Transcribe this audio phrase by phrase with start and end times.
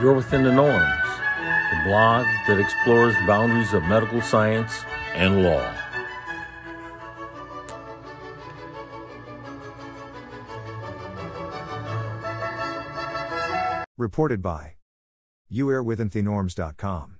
[0.00, 1.08] You're Within the Norms,
[1.72, 5.74] the blog that explores the boundaries of medical science and law.
[13.96, 14.74] Reported by
[15.52, 17.16] youarewithinthenorms.com.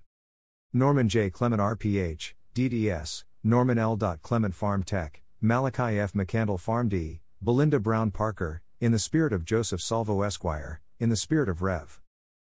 [0.73, 1.31] Norman J.
[1.31, 3.97] Clement RPH, DDS, Norman L.
[4.23, 6.13] Clement Pharm Tech, Malachi F.
[6.13, 11.49] McCandle PharmD, Belinda Brown Parker, in the spirit of Joseph Salvo Esquire, in the spirit
[11.49, 12.01] of Rev.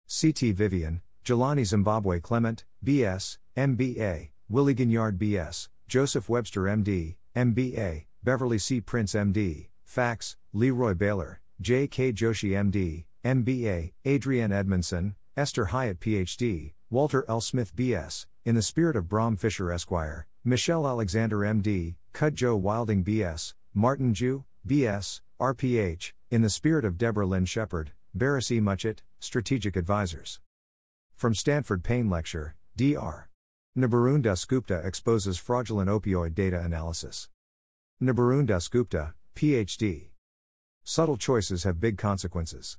[0.09, 0.53] C.T.
[0.53, 8.79] Vivian, Jelani Zimbabwe Clement, B.S., M.B.A., Willie Gignard B.S., Joseph Webster M.D., M.B.A., Beverly C.
[8.79, 12.13] Prince M.D., Fax, Leroy Baylor, J.K.
[12.13, 17.41] Joshi M.D., M.B.A., Adrienne Edmondson, Esther Hyatt Ph.D., Walter L.
[17.41, 23.03] Smith B.S., in the spirit of Brom Fisher Esquire, Michelle Alexander M.D., Cud Joe Wilding
[23.03, 28.59] B.S., Martin Jew, B.S., RPH, in the spirit of Deborah Lynn Shepard, Barris E.
[28.59, 30.39] Muchett, Strategic Advisors.
[31.15, 33.29] From Stanford Pain Lecture, Dr.
[33.77, 37.29] Nabarun Dasgupta exposes fraudulent opioid data analysis.
[38.01, 40.09] Nabarun Dasgupta, PhD.
[40.83, 42.77] Subtle choices have big consequences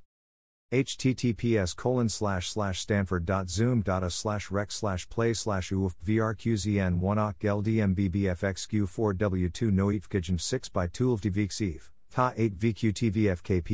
[0.71, 9.13] https colon slash slash stanford.zoom.a slash rec slash play slash uf vrqzn 1 ok ldmbbfxq4
[9.15, 13.69] w2 noifkijm 6 by 12 dvxiv ta 8 vqtvfkpflljlg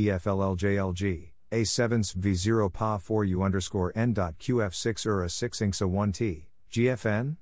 [1.56, 7.38] a7 v0 pa 4 u underscore n dot qf6 ura 6 ingsa 1 t gfn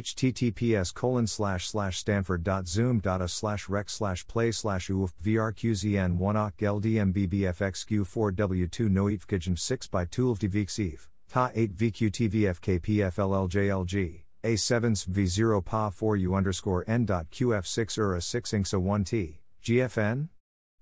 [0.00, 8.32] Https colon slash slash stanford.zoom.a slash rec slash play slash uf vrqzn 1 ok ldmbbfxq4
[8.32, 16.84] w2 noifkijm 6 by 12 dvxiv Ta 8 VQTVFKPFLLJLG, A7s V0 Pa 4 U underscore
[16.86, 20.28] N dot QF6 URA 6 INXA 1 T, GFN?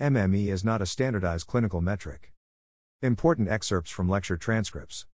[0.00, 2.32] MME is not a standardized clinical metric.
[3.02, 5.06] Important excerpts from lecture transcripts.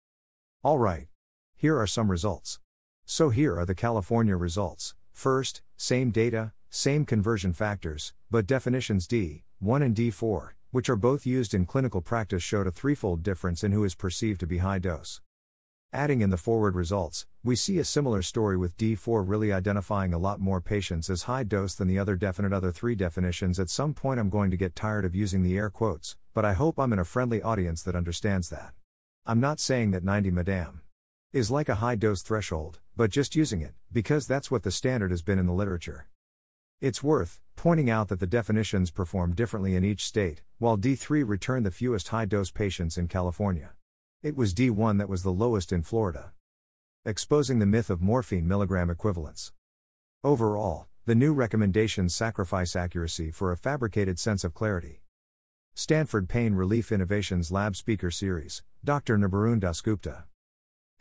[0.66, 1.10] Alright.
[1.56, 2.60] Here are some results.
[3.06, 4.96] So here are the California results.
[5.12, 11.24] First, same data, same conversion factors, but definitions D, 1 and D4, which are both
[11.24, 14.80] used in clinical practice, showed a threefold difference in who is perceived to be high
[14.80, 15.22] dose.
[15.94, 20.18] Adding in the forward results, we see a similar story with D4 really identifying a
[20.18, 23.60] lot more patients as high dose than the other definite other three definitions.
[23.60, 26.54] At some point, I'm going to get tired of using the air quotes, but I
[26.54, 28.74] hope I'm in a friendly audience that understands that.
[29.28, 30.82] I'm not saying that 90 madam
[31.34, 35.10] is like a high dose threshold, but just using it, because that's what the standard
[35.10, 36.06] has been in the literature.
[36.80, 41.66] It's worth pointing out that the definitions perform differently in each state, while D3 returned
[41.66, 43.72] the fewest high dose patients in California.
[44.22, 46.34] It was D1 that was the lowest in Florida.
[47.04, 49.54] Exposing the myth of morphine milligram equivalents.
[50.24, 55.02] Overall, the new recommendations sacrifice accuracy for a fabricated sense of clarity.
[55.78, 59.18] Stanford Pain Relief Innovations Lab Speaker Series, Dr.
[59.18, 60.24] Nabarun Dasgupta.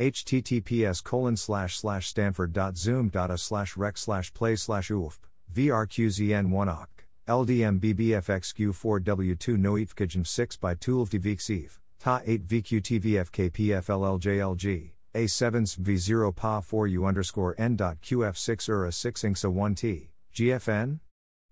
[0.00, 5.18] https colon slash slash stanford.zoom.a slash rec slash play slash ufp,
[5.54, 16.88] vrqzn1 ok, ldmbbfxq4w2 noifkijm 6 by 12 dvxiv, ta 8 vqtvfkpflljlg, a7s v0 pa 4
[16.88, 20.98] u underscore n dot qf6 ura 6 ingsa 1 t, gfn?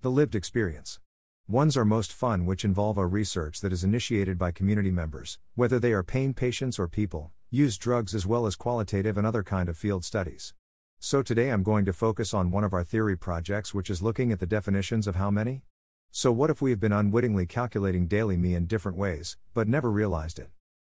[0.00, 1.00] The lived experience.
[1.48, 5.80] Ones are most fun, which involve a research that is initiated by community members, whether
[5.80, 9.68] they are pain patients or people, use drugs as well as qualitative and other kind
[9.68, 10.54] of field studies.
[11.02, 14.32] So today I'm going to focus on one of our theory projects which is looking
[14.32, 15.62] at the definitions of how many?
[16.10, 19.90] So what if we have been unwittingly calculating daily me in different ways, but never
[19.90, 20.50] realized it?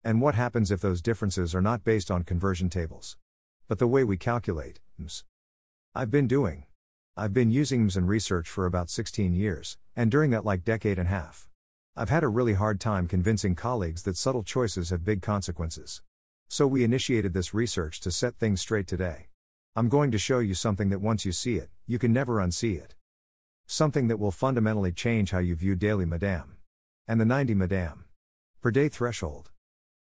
[0.03, 3.15] And what happens if those differences are not based on conversion tables?
[3.69, 5.23] But the way we calculate, ms.
[5.95, 6.65] I've been doing.
[7.15, 10.99] I've been using MS in research for about 16 years, and during that like decade
[10.99, 11.47] and a half.
[11.95, 16.01] I've had a really hard time convincing colleagues that subtle choices have big consequences.
[16.49, 19.27] So we initiated this research to set things straight today.
[19.75, 22.77] I'm going to show you something that once you see it, you can never unsee
[22.77, 22.93] it.
[23.65, 26.57] Something that will fundamentally change how you view daily Madame.
[27.07, 28.05] And the 90 Madame.
[28.61, 29.49] Per day threshold.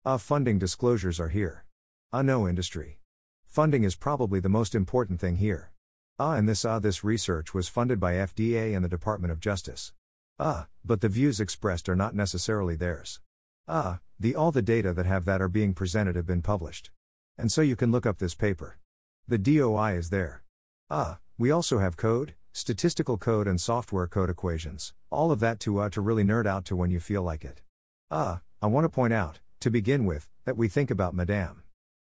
[0.05, 1.67] Ah, funding disclosures are here.
[2.13, 2.99] Ah, no industry.
[3.47, 5.71] Funding is probably the most important thing here.
[6.19, 9.93] Ah, and this ah, this research was funded by FDA and the Department of Justice.
[10.37, 13.21] Ah, but the views expressed are not necessarily theirs.
[13.69, 16.91] Ah, the all the data that have that are being presented have been published.
[17.39, 18.79] And so you can look up this paper.
[19.27, 20.43] The DOI is there.
[20.91, 24.93] Ah, we also have code, statistical code and software code equations.
[25.11, 27.63] All of that to uh to really nerd out to when you feel like it.
[28.11, 31.63] Ah, I want to point out, to begin with, that we think about Madame.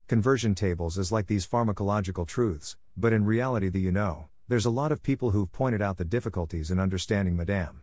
[0.08, 4.70] Conversion tables is like these pharmacological truths, but in reality, the you know, there's a
[4.70, 7.82] lot of people who've pointed out the difficulties in understanding Madame.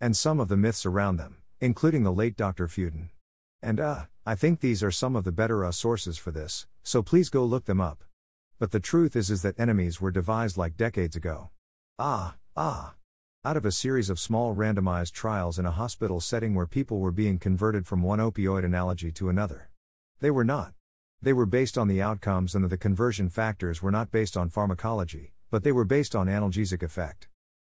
[0.00, 2.68] And some of the myths around them, including the late Dr.
[2.68, 3.08] Fuden.
[3.60, 7.02] And uh, I think these are some of the better uh sources for this, so
[7.02, 8.04] please go look them up.
[8.58, 11.50] But the truth is is that enemies were devised like decades ago.
[11.96, 12.94] Ah, ah.
[13.44, 17.12] Out of a series of small randomized trials in a hospital setting where people were
[17.12, 19.70] being converted from one opioid analogy to another.
[20.18, 20.72] They were not.
[21.22, 25.34] They were based on the outcomes and the conversion factors were not based on pharmacology,
[25.52, 27.28] but they were based on analgesic effect.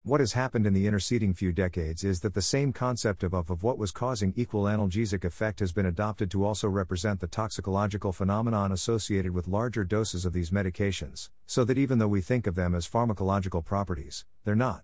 [0.08, 3.50] What has happened in the interceding few decades is that the same concept of, of,
[3.50, 8.14] of what was causing equal analgesic effect has been adopted to also represent the toxicological
[8.14, 12.56] phenomenon associated with larger doses of these medications, so that even though we think of
[12.56, 14.84] them as pharmacological properties, they're not.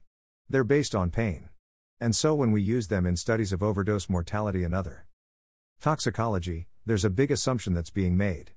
[0.50, 1.48] They're based on pain.
[2.02, 5.06] And so when we use them in studies of overdose mortality and other
[5.80, 8.52] toxicology, there's a big assumption that's being made.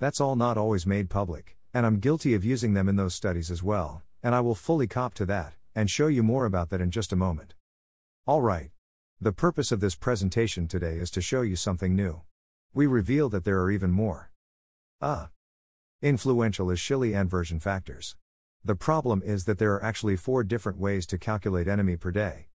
[0.00, 3.52] That's all not always made public, and I'm guilty of using them in those studies
[3.52, 6.80] as well, and I will fully cop to that, and show you more about that
[6.80, 7.54] in just a moment.
[8.26, 8.72] Alright.
[9.20, 12.22] The purpose of this presentation today is to show you something new.
[12.74, 14.32] We reveal that there are even more.
[15.00, 15.28] Ah.
[16.02, 18.16] Influential is Shilley version factors.
[18.64, 22.48] The problem is that there are actually four different ways to calculate enemy per day.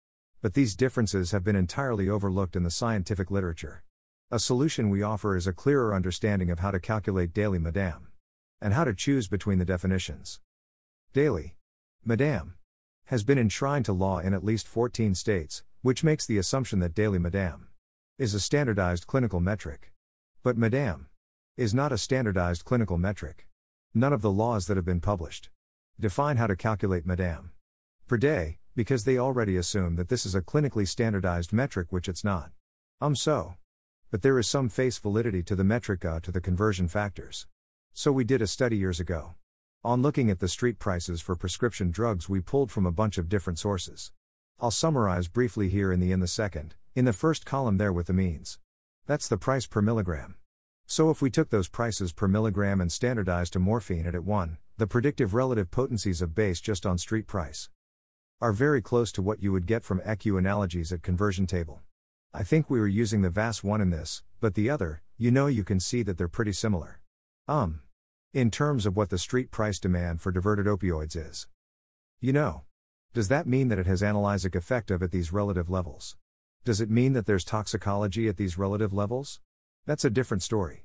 [0.40, 3.84] But these differences have been entirely overlooked in the scientific literature.
[4.30, 8.08] A solution we offer is a clearer understanding of how to calculate daily Madame.
[8.62, 10.40] And how to choose between the definitions.
[11.12, 11.56] Daily.
[12.02, 12.54] Madame.
[13.10, 16.94] Has been enshrined to law in at least 14 states, which makes the assumption that
[16.94, 17.66] daily Madame.
[18.18, 19.92] Is a standardized clinical metric.
[20.44, 21.08] But Madame.
[21.56, 23.48] Is not a standardized clinical metric.
[23.92, 25.50] None of the laws that have been published.
[25.98, 27.50] Define how to calculate Madame.
[28.06, 32.22] Per day, because they already assume that this is a clinically standardized metric which it's
[32.22, 32.52] not.
[33.00, 33.56] Um so.
[34.12, 37.48] But there is some face validity to the metric uh, to the conversion factors.
[37.92, 39.34] So we did a study years ago.
[39.82, 43.30] On looking at the street prices for prescription drugs, we pulled from a bunch of
[43.30, 44.12] different sources.
[44.60, 48.08] I'll summarize briefly here in the in the second, in the first column there with
[48.08, 48.58] the means.
[49.06, 50.34] That's the price per milligram.
[50.84, 54.58] So if we took those prices per milligram and standardized to morphine at at 1,
[54.76, 57.70] the predictive relative potencies of base just on street price
[58.38, 61.80] are very close to what you would get from equianalgesic conversion table.
[62.34, 65.46] I think we were using the VAS one in this, but the other, you know,
[65.46, 67.00] you can see that they're pretty similar.
[67.48, 67.80] Um.
[68.32, 71.48] In terms of what the street price demand for diverted opioids is.
[72.20, 72.62] You know.
[73.12, 76.16] Does that mean that it has analgesic effect of at these relative levels?
[76.64, 79.40] Does it mean that there's toxicology at these relative levels?
[79.84, 80.84] That's a different story.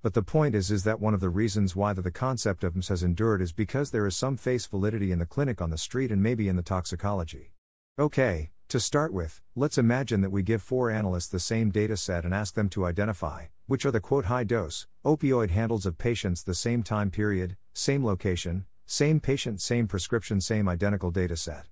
[0.00, 2.74] But the point is is that one of the reasons why the, the concept of
[2.74, 5.76] MS has endured is because there is some face validity in the clinic on the
[5.76, 7.52] street and maybe in the toxicology.
[7.98, 12.24] Okay, to start with, let's imagine that we give four analysts the same data set
[12.24, 16.42] and ask them to identify which are the quote high dose opioid handles of patients
[16.42, 21.66] the same time period, same location, same patient, same prescription, same identical data set.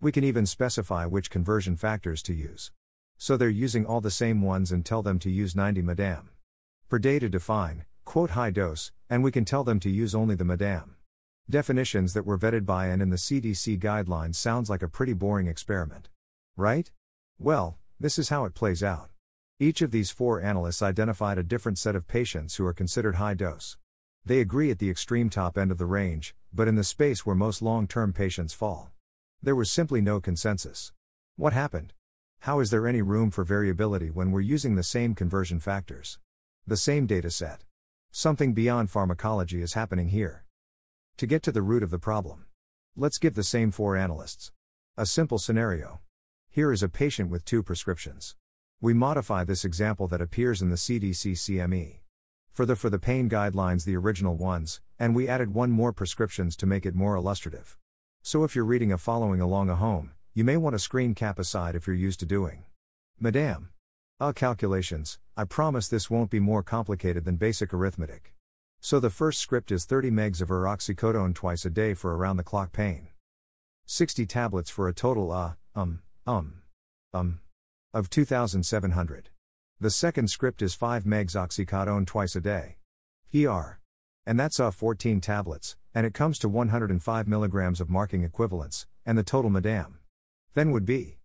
[0.00, 2.72] We can even specify which conversion factors to use.
[3.18, 6.30] So they're using all the same ones and tell them to use 90 madam
[6.88, 10.34] per day to define, quote high dose, and we can tell them to use only
[10.34, 10.96] the madam.
[11.48, 15.46] Definitions that were vetted by and in the CDC guidelines sounds like a pretty boring
[15.46, 16.08] experiment.
[16.56, 16.90] Right?
[17.38, 19.10] Well, this is how it plays out.
[19.62, 23.34] Each of these four analysts identified a different set of patients who are considered high
[23.34, 23.76] dose.
[24.24, 27.36] They agree at the extreme top end of the range, but in the space where
[27.36, 28.90] most long term patients fall.
[29.42, 30.92] There was simply no consensus.
[31.36, 31.92] What happened?
[32.38, 36.18] How is there any room for variability when we're using the same conversion factors?
[36.66, 37.64] The same data set.
[38.10, 40.46] Something beyond pharmacology is happening here.
[41.18, 42.46] To get to the root of the problem,
[42.96, 44.52] let's give the same four analysts.
[44.96, 46.00] A simple scenario.
[46.48, 48.36] Here is a patient with two prescriptions.
[48.82, 51.96] We modify this example that appears in the CDC CME.
[52.50, 56.56] For the for the pain guidelines the original ones, and we added one more prescriptions
[56.56, 57.76] to make it more illustrative.
[58.22, 61.38] So if you're reading a following along a home, you may want to screen cap
[61.38, 62.64] aside if you're used to doing.
[63.18, 63.68] Madame.
[64.18, 68.32] Uh calculations, I promise this won't be more complicated than basic arithmetic.
[68.80, 72.42] So the first script is 30 megs of oxycodone twice a day for around the
[72.42, 73.08] clock pain.
[73.84, 76.62] 60 tablets for a total uh, um, um,
[77.12, 77.40] um,
[77.92, 79.30] of 2700.
[79.80, 82.76] The second script is 5 megs oxycodone twice a day.
[83.34, 83.80] ER.
[84.26, 89.18] And that's uh 14 tablets, and it comes to 105 milligrams of marking equivalents, and
[89.18, 89.98] the total madam.
[90.54, 91.18] Then would be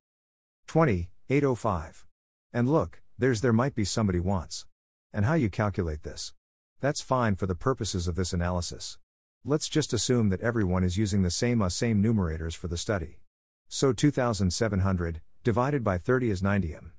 [0.67, 2.05] 20, 805.
[2.53, 4.65] And look, there's there might be somebody wants.
[5.13, 6.33] And how you calculate this.
[6.81, 8.97] That's fine for the purposes of this analysis.
[9.43, 13.19] Let's just assume that everyone is using the same uh, same numerators for the study.
[13.67, 16.89] So 2700 divided by 30 is 90m.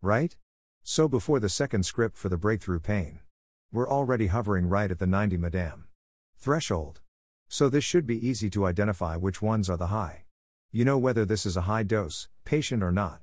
[0.00, 0.36] Right?
[0.84, 3.18] So before the second script for the breakthrough pain,
[3.72, 5.88] we're already hovering right at the 90 madam
[6.38, 7.00] threshold.
[7.48, 10.26] So this should be easy to identify which ones are the high.
[10.70, 13.20] You know whether this is a high dose patient or not.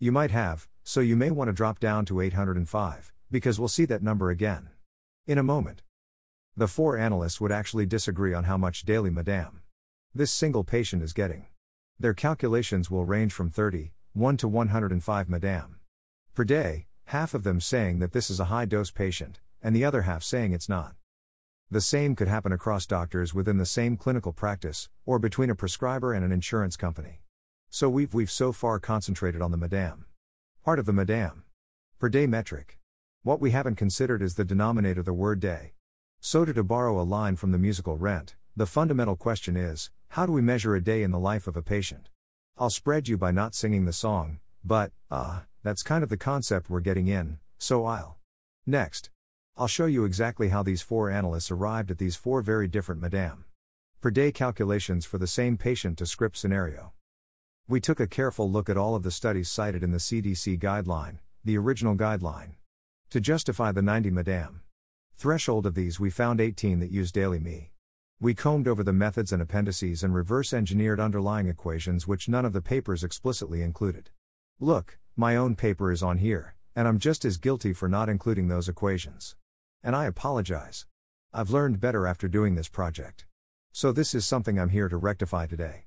[0.00, 3.84] You might have, so you may want to drop down to 805 because we'll see
[3.84, 4.70] that number again.
[5.28, 5.82] In a moment.
[6.56, 9.62] The four analysts would actually disagree on how much daily Madame
[10.12, 11.46] this single patient is getting.
[11.98, 15.76] Their calculations will range from 30, 1 to 105 Madame
[16.34, 19.84] per day, half of them saying that this is a high dose patient, and the
[19.84, 20.94] other half saying it's not.
[21.70, 26.12] The same could happen across doctors within the same clinical practice, or between a prescriber
[26.12, 27.22] and an insurance company.
[27.70, 30.06] So we've, we've so far concentrated on the Madame
[30.64, 31.42] part of the Madame
[31.98, 32.78] per day metric.
[33.24, 35.72] What we haven't considered is the denominator, the word day.
[36.20, 40.26] So, to, to borrow a line from the musical Rent, the fundamental question is how
[40.26, 42.10] do we measure a day in the life of a patient?
[42.58, 46.18] I'll spread you by not singing the song, but, ah, uh, that's kind of the
[46.18, 48.18] concept we're getting in, so I'll.
[48.66, 49.08] Next.
[49.56, 53.46] I'll show you exactly how these four analysts arrived at these four very different Madame
[54.02, 56.92] per day calculations for the same patient to script scenario.
[57.66, 61.20] We took a careful look at all of the studies cited in the CDC guideline,
[61.42, 62.56] the original guideline.
[63.08, 64.60] To justify the 90 Madame
[65.16, 67.71] threshold of these, we found 18 that used daily me.
[68.22, 72.52] We combed over the methods and appendices and reverse engineered underlying equations which none of
[72.52, 74.10] the papers explicitly included.
[74.60, 78.46] Look, my own paper is on here, and I'm just as guilty for not including
[78.46, 79.34] those equations.
[79.82, 80.86] And I apologize.
[81.32, 83.26] I've learned better after doing this project.
[83.72, 85.86] So, this is something I'm here to rectify today.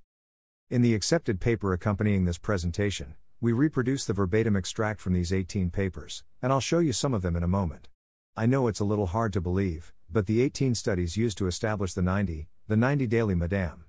[0.70, 5.70] In the accepted paper accompanying this presentation, we reproduce the verbatim extract from these 18
[5.70, 7.88] papers, and I'll show you some of them in a moment.
[8.36, 11.94] I know it's a little hard to believe, but the 18 studies used to establish
[11.94, 13.86] the 90, the 90 daily Madame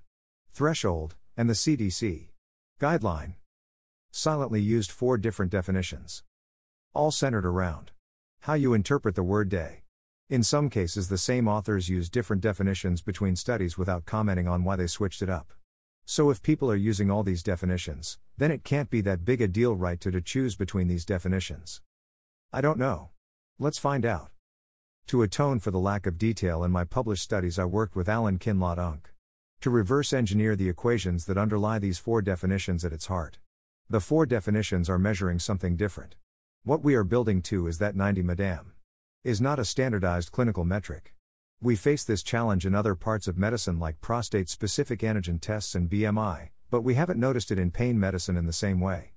[0.52, 2.28] threshold, and the CDC
[2.80, 3.34] guideline
[4.10, 6.22] silently used four different definitions.
[6.94, 7.90] All centered around
[8.40, 9.82] how you interpret the word day.
[10.30, 14.76] In some cases, the same authors use different definitions between studies without commenting on why
[14.76, 15.52] they switched it up.
[16.04, 19.48] So if people are using all these definitions, then it can't be that big a
[19.48, 21.80] deal right to, to choose between these definitions.
[22.52, 23.10] I don't know.
[23.58, 24.30] Let's find out.
[25.08, 28.40] To atone for the lack of detail in my published studies, I worked with Alan
[28.40, 29.14] Kinlaw UNC.
[29.60, 33.38] To reverse engineer the equations that underlie these four definitions at its heart.
[33.88, 36.16] The four definitions are measuring something different.
[36.64, 38.72] What we are building to is that 90 Madame
[39.22, 41.14] is not a standardized clinical metric.
[41.60, 45.88] We face this challenge in other parts of medicine like prostate specific antigen tests and
[45.88, 49.12] BMI, but we haven't noticed it in pain medicine in the same way.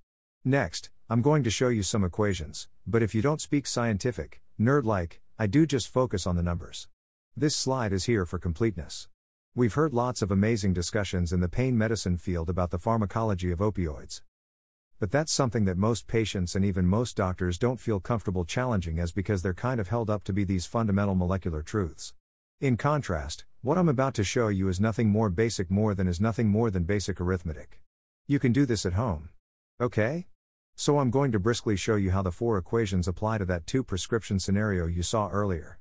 [0.45, 4.85] Next, I'm going to show you some equations, but if you don't speak scientific, nerd
[4.85, 6.89] like, I do just focus on the numbers.
[7.33, 9.07] This slide is here for completeness.
[9.55, 13.59] We've heard lots of amazing discussions in the pain medicine field about the pharmacology of
[13.59, 14.21] opioids.
[14.99, 19.13] But that's something that most patients and even most doctors don't feel comfortable challenging as
[19.13, 22.13] because they're kind of held up to be these fundamental molecular truths.
[22.59, 26.19] In contrast, what I'm about to show you is nothing more basic more than is
[26.19, 27.79] nothing more than basic arithmetic.
[28.27, 29.29] You can do this at home.
[29.79, 30.27] Okay?
[30.79, 33.83] So I'm going to briskly show you how the four equations apply to that two
[33.83, 35.77] prescription scenario you saw earlier.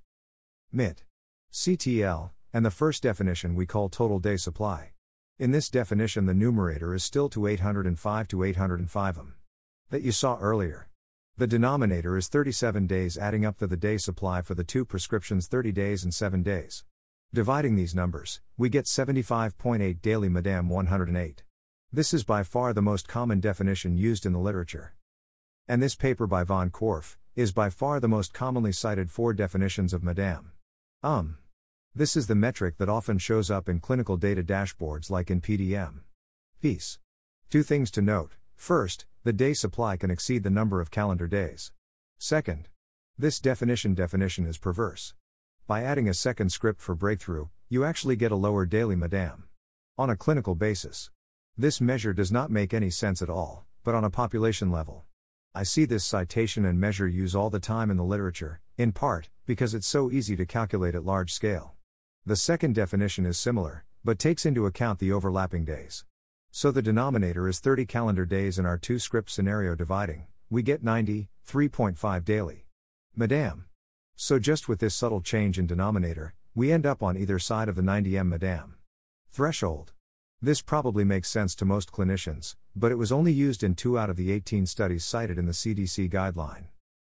[0.75, 1.05] MIT.
[1.53, 4.95] CTL, and the first definition we call total day supply.
[5.39, 9.35] In this definition, the numerator is still to 805 to 805 m.
[9.91, 10.89] That you saw earlier.
[11.37, 15.47] The denominator is 37 days, adding up to the day supply for the two prescriptions
[15.47, 16.83] 30 days and 7 days.
[17.33, 21.45] Dividing these numbers, we get 75.8 daily Madame 108.
[21.91, 24.93] This is by far the most common definition used in the literature.
[25.67, 29.95] And this paper by von Korff is by far the most commonly cited four definitions
[29.95, 30.53] of Madame.
[31.03, 31.39] Um.
[31.95, 36.01] This is the metric that often shows up in clinical data dashboards like in PDM.
[36.61, 36.99] Peace.
[37.49, 38.33] Two things to note.
[38.55, 41.73] First, the day supply can exceed the number of calendar days.
[42.19, 42.69] Second,
[43.17, 45.15] this definition definition is perverse.
[45.67, 49.45] By adding a second script for breakthrough, you actually get a lower daily Madame.
[49.97, 51.09] On a clinical basis.
[51.61, 55.07] This measure does not make any sense at all, but on a population level.
[55.57, 59.29] I see this citation and measure use all the time in the literature, in part,
[59.45, 61.75] because it's so easy to calculate at large scale.
[62.25, 66.05] The second definition is similar, but takes into account the overlapping days.
[66.53, 70.85] So the denominator is 30 calendar days in our two script scenario dividing, we get
[70.85, 72.67] 90, 3.5 daily.
[73.17, 73.65] Madame.
[74.15, 77.75] So just with this subtle change in denominator, we end up on either side of
[77.75, 78.77] the 90m Madame.
[79.33, 79.93] Threshold.
[80.41, 84.09] This probably makes sense to most clinicians, but it was only used in 2 out
[84.09, 86.67] of the 18 studies cited in the CDC guideline.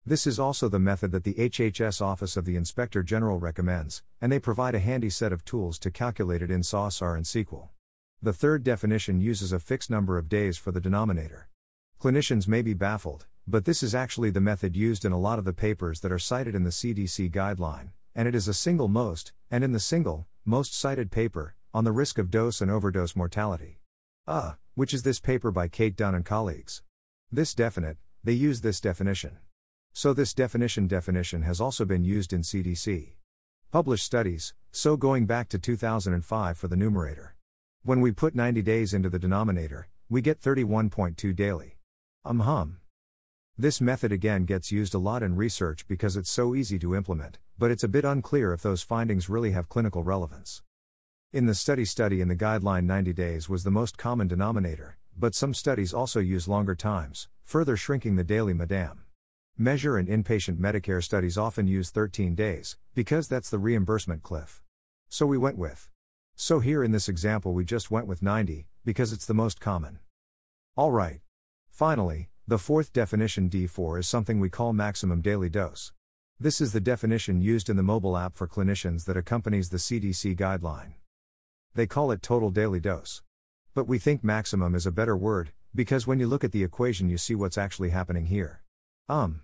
[0.04, 4.32] This is also the method that the HHS Office of the Inspector General recommends, and
[4.32, 7.69] they provide a handy set of tools to calculate it in SAS-R and SQL.
[8.24, 11.48] The third definition uses a fixed number of days for the denominator.
[12.02, 15.46] Clinicians may be baffled, but this is actually the method used in a lot of
[15.46, 19.32] the papers that are cited in the CDC guideline, and it is a single most,
[19.52, 23.80] and in the single, most cited paper, on the risk of dose and overdose mortality.
[24.28, 26.82] Uh, which is this paper by Kate Dunn and colleagues.
[27.32, 29.38] This definite, they use this definition.
[29.94, 33.14] So this definition definition has also been used in CDC.
[33.72, 37.36] Published studies, so going back to 2005 for the numerator.
[37.84, 41.78] When we put 90 days into the denominator, we get 31.2 daily.
[42.24, 42.78] Um hum.
[43.58, 47.38] This method again gets used a lot in research because it's so easy to implement,
[47.58, 50.62] but it's a bit unclear if those findings really have clinical relevance.
[51.34, 55.34] In the study study in the guideline 90 days was the most common denominator, but
[55.34, 59.06] some studies also use longer times, further shrinking the daily madam.
[59.58, 64.62] Measure and inpatient Medicare studies often use 13 days, because that's the reimbursement cliff.
[65.08, 65.89] So we went with.
[66.36, 70.00] So here in this example, we just went with 90, because it's the most common.
[70.78, 71.22] Alright.
[71.70, 75.94] Finally, the fourth definition D4 is something we call maximum daily dose.
[76.38, 80.36] This is the definition used in the mobile app for clinicians that accompanies the CDC
[80.36, 80.96] guideline.
[81.74, 83.22] They call it total daily dose.
[83.74, 87.10] But we think maximum is a better word, because when you look at the equation,
[87.10, 88.64] you see what's actually happening here.
[89.08, 89.42] Um.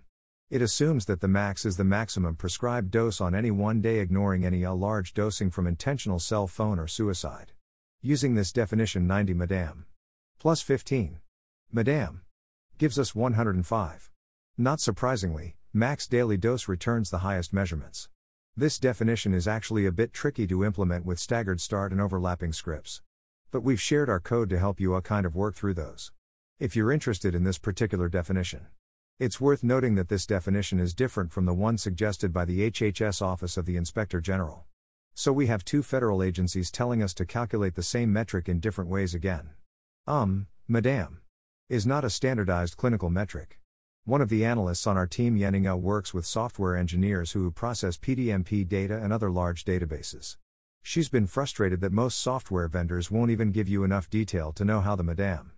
[0.49, 4.45] It assumes that the max is the maximum prescribed dose on any one day, ignoring
[4.45, 7.51] any a large dosing from intentional cell phone or suicide.
[8.01, 9.85] Using this definition, 90 Madame
[10.39, 11.19] plus 15
[11.71, 12.21] Madame
[12.77, 14.09] gives us 105.
[14.57, 18.07] Not surprisingly, max daily dose returns the highest measurements.
[18.59, 23.03] This definition is actually a bit tricky to implement with staggered start and overlapping scripts.
[23.51, 26.11] But we've shared our code to help you a kind of work through those.
[26.57, 28.65] If you're interested in this particular definition,
[29.19, 33.21] it's worth noting that this definition is different from the one suggested by the HHS
[33.21, 34.65] Office of the Inspector General.
[35.13, 38.89] So we have two federal agencies telling us to calculate the same metric in different
[38.89, 39.51] ways again.
[40.07, 41.21] Um, Madame,
[41.69, 43.59] is not a standardized clinical metric.
[44.07, 48.65] One of the analysts on our team, Yeninga, works with software engineers who process PDMP
[48.65, 50.37] data and other large databases.
[50.81, 54.79] She's been frustrated that most software vendors won't even give you enough detail to know
[54.79, 55.51] how the Madame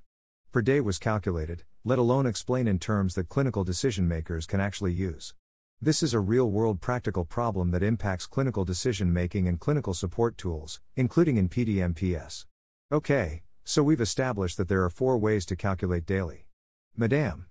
[0.51, 4.93] per day was calculated, let alone explain in terms that clinical decision makers can actually
[4.93, 5.35] use.
[5.79, 10.39] This is a real world practical problem that impacts clinical decision making and clinical support
[10.39, 12.47] tools, including in PDMPS.
[12.91, 16.47] Okay, so we've established that there are four ways to calculate daily.
[16.97, 17.45] Madame.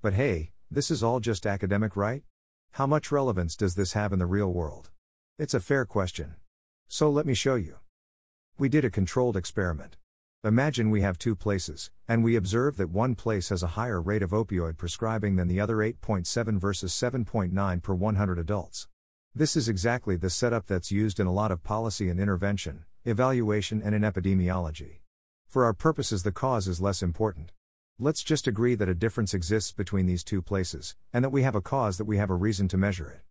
[0.00, 2.22] But hey, this is all just academic, right?
[2.72, 4.90] How much relevance does this have in the real world?
[5.40, 6.36] It's a fair question.
[6.86, 7.78] So let me show you.
[8.58, 9.96] We did a controlled experiment.
[10.44, 14.22] Imagine we have two places, and we observe that one place has a higher rate
[14.22, 18.86] of opioid prescribing than the other 8.7 versus 7.9 per 100 adults.
[19.34, 23.82] This is exactly the setup that's used in a lot of policy and intervention, evaluation,
[23.82, 25.00] and in epidemiology.
[25.48, 27.50] For our purposes, the cause is less important.
[28.00, 31.56] Let's just agree that a difference exists between these two places, and that we have
[31.56, 33.22] a cause that we have a reason to measure it.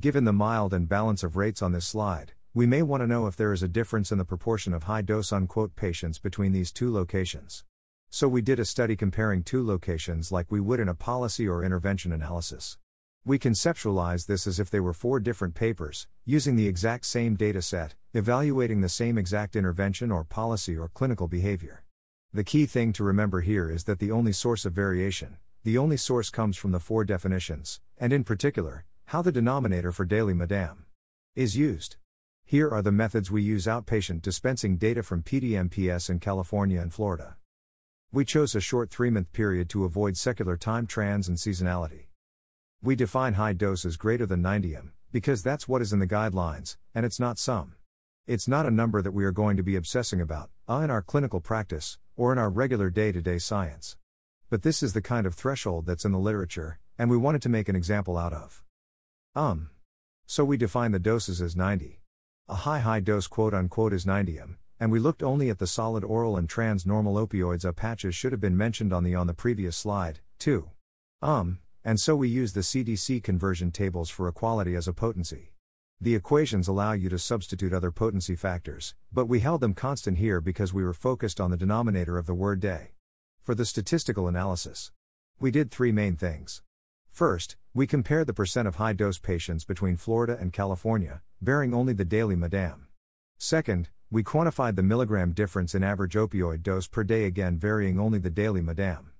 [0.00, 3.26] Given the mild and balance of rates on this slide, we may want to know
[3.26, 6.70] if there is a difference in the proportion of high dose unquote patients between these
[6.70, 7.64] two locations.
[8.10, 11.64] So we did a study comparing two locations like we would in a policy or
[11.64, 12.78] intervention analysis.
[13.24, 17.60] We conceptualize this as if they were four different papers, using the exact same data
[17.60, 21.82] set, evaluating the same exact intervention or policy or clinical behavior.
[22.34, 25.98] The key thing to remember here is that the only source of variation, the only
[25.98, 30.86] source comes from the four definitions, and in particular, how the denominator for daily madam
[31.36, 31.96] is used.
[32.46, 37.36] Here are the methods we use outpatient dispensing data from PDMPS in California and Florida.
[38.12, 42.06] We chose a short three month period to avoid secular time trans and seasonality.
[42.82, 46.06] We define high dose as greater than 90 m, because that's what is in the
[46.06, 47.74] guidelines, and it's not some.
[48.26, 51.02] It's not a number that we are going to be obsessing about, uh, in our
[51.02, 53.96] clinical practice, or in our regular day to day science.
[54.50, 57.48] But this is the kind of threshold that's in the literature, and we wanted to
[57.48, 58.62] make an example out of.
[59.34, 59.70] Um.
[60.26, 62.00] So we define the doses as 90.
[62.48, 65.66] A high high dose quote unquote is 90 m, and we looked only at the
[65.66, 67.64] solid oral and transdermal opioids.
[67.64, 70.70] A patches should have been mentioned on the on the previous slide, too.
[71.22, 75.51] Um, and so we use the CDC conversion tables for equality as a potency.
[76.02, 80.40] The equations allow you to substitute other potency factors, but we held them constant here
[80.40, 82.94] because we were focused on the denominator of the word day.
[83.40, 84.90] For the statistical analysis,
[85.38, 86.60] we did three main things.
[87.12, 91.92] First, we compared the percent of high dose patients between Florida and California, bearing only
[91.92, 92.88] the daily madam.
[93.38, 98.18] Second, we quantified the milligram difference in average opioid dose per day, again varying only
[98.18, 99.12] the daily madam.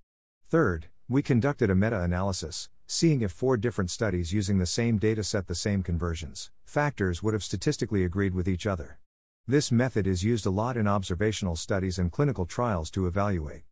[0.48, 5.24] Third, we conducted a meta analysis, seeing if four different studies using the same data
[5.24, 8.98] set, the same conversions, factors would have statistically agreed with each other.
[9.46, 13.62] This method is used a lot in observational studies and clinical trials to evaluate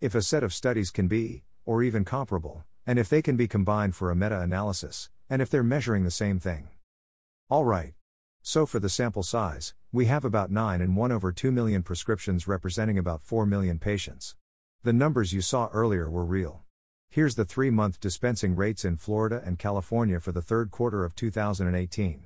[0.00, 3.46] if a set of studies can be, or even comparable, and if they can be
[3.46, 6.70] combined for a meta analysis, and if they're measuring the same thing.
[7.50, 7.92] Alright.
[8.40, 12.48] So for the sample size, we have about 9 and 1 over 2 million prescriptions
[12.48, 14.36] representing about 4 million patients.
[14.84, 16.62] The numbers you saw earlier were real.
[17.12, 21.16] Here's the three month dispensing rates in Florida and California for the third quarter of
[21.16, 22.22] 2018.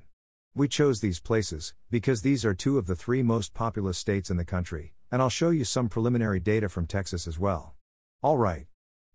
[0.54, 4.36] We chose these places because these are two of the three most populous states in
[4.36, 7.74] the country, and I'll show you some preliminary data from Texas as well.
[8.22, 8.66] Alright.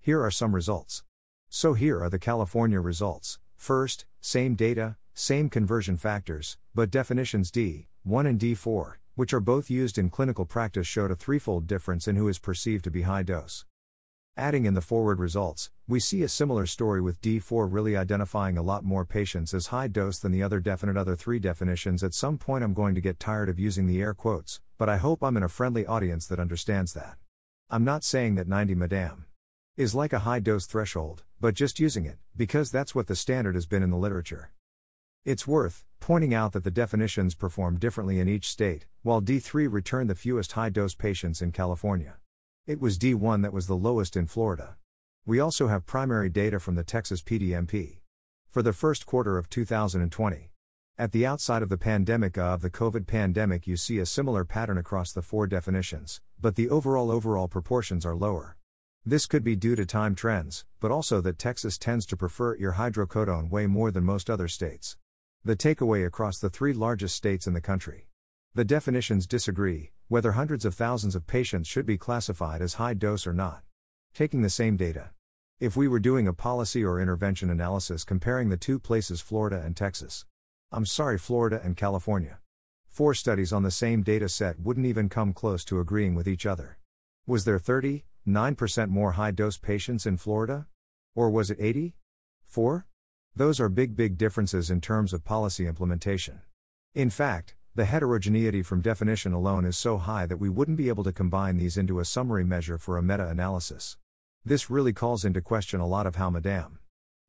[0.01, 1.03] Here are some results.
[1.49, 3.37] So here are the California results.
[3.55, 9.69] First, same data, same conversion factors, but definitions D, 1 and D4, which are both
[9.69, 13.21] used in clinical practice, showed a threefold difference in who is perceived to be high
[13.21, 13.65] dose.
[14.39, 18.61] Adding in the forward results, we see a similar story with D4 really identifying a
[18.61, 22.05] lot more patients as high dose than the other definite other three definitions.
[22.05, 24.95] At some point, I'm going to get tired of using the air quotes, but I
[24.95, 27.17] hope I'm in a friendly audience that understands that.
[27.69, 29.25] I'm not saying that 90 madam
[29.75, 33.55] is like a high dose threshold, but just using it, because that's what the standard
[33.55, 34.51] has been in the literature.
[35.25, 40.09] It's worth pointing out that the definitions perform differently in each state, while D3 returned
[40.09, 42.15] the fewest high dose patients in California.
[42.69, 44.75] It was D1 that was the lowest in Florida.
[45.25, 48.01] We also have primary data from the Texas PDMP.
[48.47, 50.51] For the first quarter of 2020.
[50.95, 54.45] At the outside of the pandemic uh, of the COVID pandemic, you see a similar
[54.45, 58.55] pattern across the four definitions, but the overall overall proportions are lower.
[59.03, 62.73] This could be due to time trends, but also that Texas tends to prefer your
[62.73, 64.95] hydrocodone way more than most other states.
[65.43, 68.09] The takeaway across the three largest states in the country.
[68.53, 73.27] The definitions disagree, whether hundreds of thousands of patients should be classified as high dose
[73.27, 73.61] or not.
[74.13, 75.11] Taking the same data.
[75.59, 79.77] If we were doing a policy or intervention analysis comparing the two places, Florida and
[79.77, 80.25] Texas.
[80.71, 82.39] I'm sorry, Florida and California.
[82.87, 86.47] Four studies on the same data set wouldn't even come close to agreeing with each
[86.47, 86.79] other.
[87.27, 90.65] Was there 30, 9% more high dose patients in Florida?
[91.13, 91.93] Or was it 80?
[92.45, 92.87] 4?
[93.35, 96.41] Those are big, big differences in terms of policy implementation.
[96.95, 101.03] In fact, the heterogeneity from definition alone is so high that we wouldn't be able
[101.03, 103.97] to combine these into a summary measure for a meta analysis.
[104.43, 106.79] This really calls into question a lot of how Madam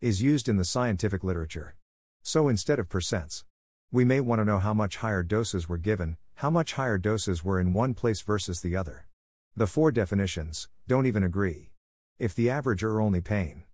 [0.00, 1.76] is used in the scientific literature.
[2.22, 3.44] So instead of percents,
[3.92, 7.44] we may want to know how much higher doses were given, how much higher doses
[7.44, 9.06] were in one place versus the other.
[9.54, 11.70] The four definitions don't even agree.
[12.18, 13.64] If the average or only pain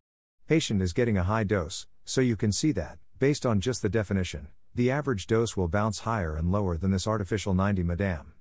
[0.49, 3.89] patient is getting a high dose, so you can see that, based on just the
[3.89, 8.35] definition, the average dose will bounce higher and lower than this artificial 90 madam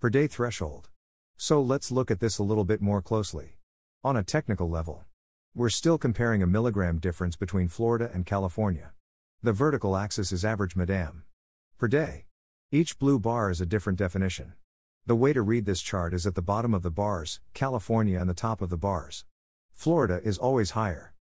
[0.00, 0.90] per day threshold.
[1.36, 3.58] So let's look at this a little bit more closely.
[4.02, 5.04] On a technical level,
[5.54, 8.94] we're still comparing a milligram difference between Florida and California.
[9.44, 11.22] The vertical axis is average MADAM
[11.78, 12.24] per day.
[12.72, 14.54] Each blue bar is a different definition.
[15.06, 18.28] The way to read this chart is at the bottom of the bars, California, and
[18.28, 19.24] the top of the bars.
[19.70, 21.12] Florida is always higher.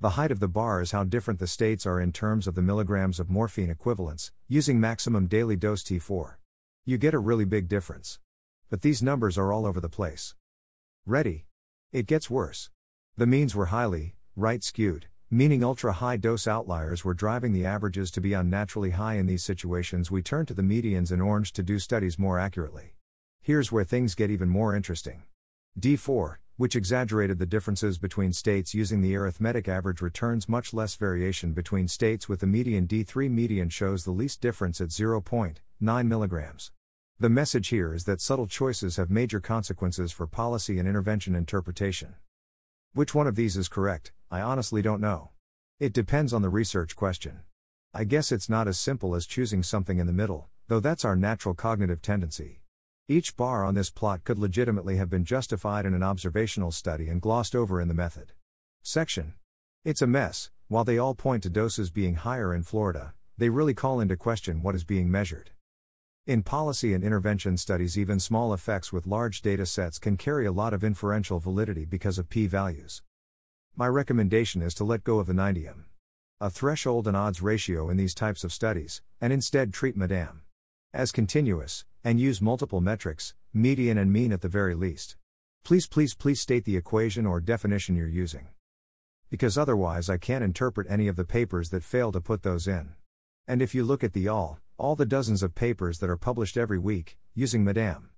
[0.00, 2.62] The height of the bar is how different the states are in terms of the
[2.62, 6.34] milligrams of morphine equivalents, using maximum daily dose D4.
[6.84, 8.18] You get a really big difference.
[8.68, 10.34] But these numbers are all over the place.
[11.06, 11.46] Ready?
[11.92, 12.70] It gets worse.
[13.16, 18.10] The means were highly, right skewed, meaning ultra high dose outliers were driving the averages
[18.10, 20.10] to be unnaturally high in these situations.
[20.10, 22.94] We turn to the medians in orange to do studies more accurately.
[23.40, 25.22] Here's where things get even more interesting.
[25.78, 31.52] D4, which exaggerated the differences between states using the arithmetic average, returns much less variation
[31.52, 36.70] between states with the median D3 median shows the least difference at 0.9 mg.
[37.20, 42.14] The message here is that subtle choices have major consequences for policy and intervention interpretation.
[42.92, 45.30] Which one of these is correct, I honestly don't know.
[45.80, 47.40] It depends on the research question.
[47.92, 51.16] I guess it's not as simple as choosing something in the middle, though that's our
[51.16, 52.63] natural cognitive tendency.
[53.06, 57.20] Each bar on this plot could legitimately have been justified in an observational study and
[57.20, 58.32] glossed over in the method.
[58.82, 59.34] Section.
[59.84, 63.74] It's a mess, while they all point to doses being higher in Florida, they really
[63.74, 65.50] call into question what is being measured.
[66.26, 70.52] In policy and intervention studies, even small effects with large data sets can carry a
[70.52, 73.02] lot of inferential validity because of p values.
[73.76, 75.84] My recommendation is to let go of the 90m,
[76.40, 80.40] a threshold and odds ratio in these types of studies, and instead treat MADAM
[80.94, 85.16] as continuous, and use multiple metrics, median and mean at the very least.
[85.64, 88.48] Please, please, please state the equation or definition you're using.
[89.30, 92.90] Because otherwise, I can't interpret any of the papers that fail to put those in.
[93.48, 96.58] And if you look at the all, all the dozens of papers that are published
[96.58, 98.10] every week, using MADAM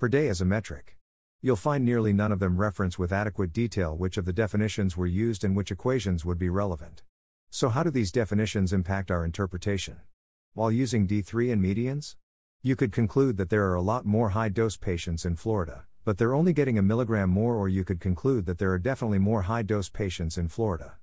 [0.00, 0.96] per day as a metric,
[1.40, 5.06] you'll find nearly none of them reference with adequate detail which of the definitions were
[5.06, 7.02] used and which equations would be relevant.
[7.50, 10.00] So, how do these definitions impact our interpretation?
[10.54, 12.16] While using D3 and medians?
[12.60, 16.18] You could conclude that there are a lot more high dose patients in Florida, but
[16.18, 19.42] they're only getting a milligram more, or you could conclude that there are definitely more
[19.42, 20.96] high dose patients in Florida.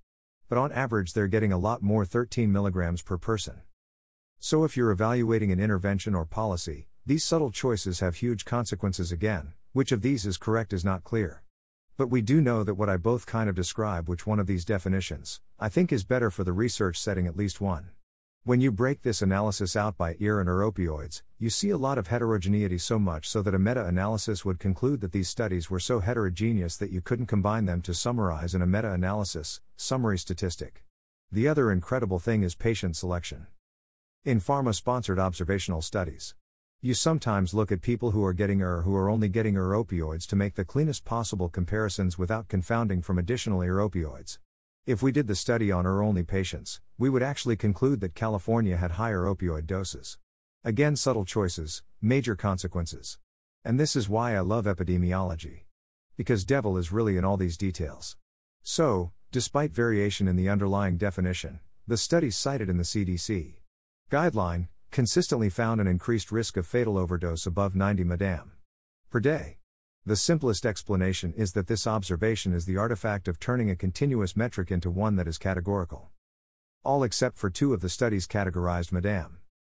[0.50, 3.62] But on average, they're getting a lot more 13 milligrams per person.
[4.38, 9.54] So if you're evaluating an intervention or policy, these subtle choices have huge consequences again,
[9.72, 11.42] which of these is correct is not clear.
[11.96, 14.66] But we do know that what I both kind of describe which one of these
[14.66, 17.92] definitions, I think is better for the research setting at least one.
[18.46, 21.98] When you break this analysis out by ear and or opioids, you see a lot
[21.98, 25.80] of heterogeneity so much so that a meta analysis would conclude that these studies were
[25.80, 30.84] so heterogeneous that you couldn't combine them to summarize in a meta analysis, summary statistic.
[31.32, 33.48] The other incredible thing is patient selection.
[34.26, 36.36] In pharma sponsored observational studies,
[36.84, 40.28] you sometimes look at people who are getting ER who are only getting ER opioids
[40.28, 44.38] to make the cleanest possible comparisons without confounding from additional ER opioids.
[44.86, 48.78] If we did the study on ER only patients, we would actually conclude that California
[48.78, 50.20] had higher opioid doses.
[50.64, 53.18] Again, subtle choices, major consequences.
[53.64, 55.62] And this is why I love epidemiology.
[56.16, 58.16] Because devil is really in all these details.
[58.62, 63.56] So, despite variation in the underlying definition, the studies cited in the CDC
[64.12, 68.52] guideline consistently found an increased risk of fatal overdose above 90 madam
[69.10, 69.58] per day.
[70.08, 74.70] The simplest explanation is that this observation is the artifact of turning a continuous metric
[74.70, 76.12] into one that is categorical.
[76.84, 79.40] All except for two of the studies categorized Madam.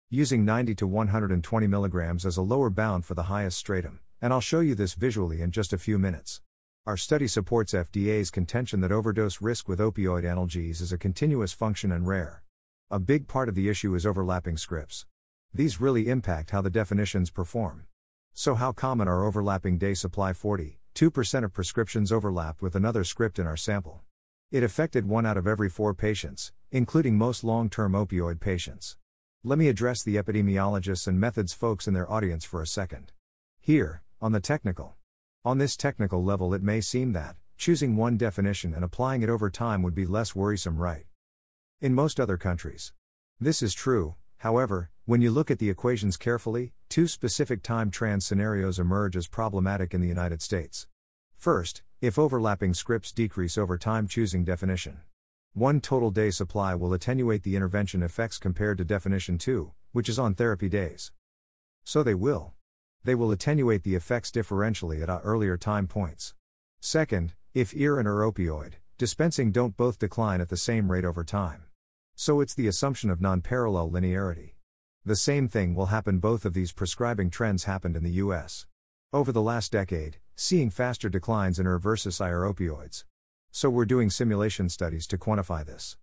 [0.10, 4.42] Using 90 to 120 mg as a lower bound for the highest stratum, and I'll
[4.42, 6.42] show you this visually in just a few minutes.
[6.88, 11.92] Our study supports FDA's contention that overdose risk with opioid analgesics is a continuous function
[11.92, 12.42] and rare.
[12.90, 15.06] A big part of the issue is overlapping scripts.
[15.54, 17.86] These really impact how the definitions perform.
[18.38, 20.82] So, how common are overlapping day supply 40?
[20.94, 24.02] 2% of prescriptions overlapped with another script in our sample.
[24.52, 28.98] It affected one out of every four patients, including most long term opioid patients.
[29.46, 33.14] Let me address the epidemiologists and methods folks in their audience for a second.
[33.62, 34.98] Here, on the technical.
[35.46, 39.50] On this technical level, it may seem that, choosing one definition and applying it over
[39.50, 41.06] time would be less worrisome, right?
[41.80, 42.92] In most other countries.
[43.40, 48.26] This is true, however, when you look at the equations carefully, two specific time trans
[48.26, 50.88] scenarios emerge as problematic in the United States.
[51.38, 55.02] First, if overlapping scripts decrease over time, choosing definition.
[55.54, 60.18] One total day supply will attenuate the intervention effects compared to definition 2, which is
[60.18, 61.12] on therapy days.
[61.84, 62.54] So they will.
[63.04, 66.34] They will attenuate the effects differentially at earlier time points.
[66.80, 71.24] Second, if ER and ER opioid dispensing don't both decline at the same rate over
[71.24, 71.66] time.
[72.16, 74.55] So it's the assumption of non parallel linearity.
[75.08, 76.18] The same thing will happen.
[76.18, 78.66] Both of these prescribing trends happened in the US.
[79.14, 83.04] Over the last decade, seeing faster declines in ER versus IR opioids.
[83.52, 85.98] So we're doing simulation studies to quantify this.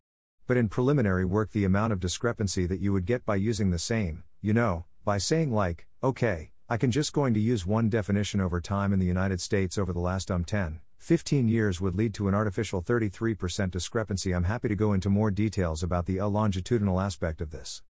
[0.46, 3.78] but in preliminary work, the amount of discrepancy that you would get by using the
[3.78, 8.40] same, you know, by saying, like, okay, I can just going to use one definition
[8.40, 12.14] over time in the United States over the last um 10, 15 years would lead
[12.14, 14.32] to an artificial 33% discrepancy.
[14.32, 17.82] I'm happy to go into more details about the longitudinal aspect of this.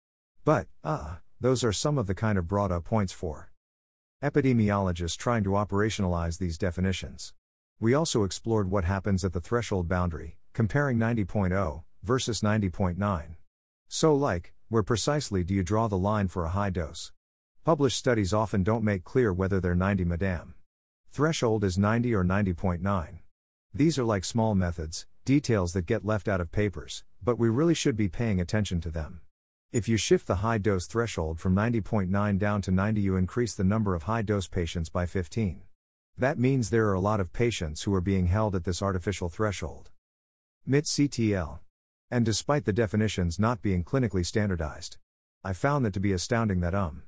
[0.44, 3.52] But, uh, those are some of the kind of brought up points for
[4.24, 7.34] epidemiologists trying to operationalize these definitions.
[7.80, 13.36] We also explored what happens at the threshold boundary, comparing 90.0 versus 90.9.
[13.88, 17.12] So, like, where precisely do you draw the line for a high dose?
[17.64, 20.56] Published studies often don't make clear whether they're 90 madam.
[21.12, 23.20] Threshold is 90 or 90.9.
[23.74, 27.76] These are like small methods, details that get left out of papers, but we really
[27.76, 29.22] should be paying attention to them.
[29.72, 33.64] If you shift the high dose threshold from 90.9 down to 90, you increase the
[33.64, 35.62] number of high dose patients by 15.
[36.18, 39.30] That means there are a lot of patients who are being held at this artificial
[39.30, 39.90] threshold.
[40.68, 41.60] MIT CTL.
[42.12, 44.98] And despite the definitions not being clinically standardized,
[45.42, 47.04] I found that to be astounding that um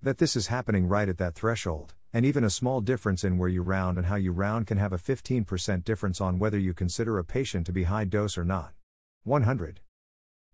[0.00, 3.48] that this is happening right at that threshold, and even a small difference in where
[3.48, 7.18] you round and how you round can have a 15% difference on whether you consider
[7.18, 8.72] a patient to be high dose or not.
[9.24, 9.80] 100.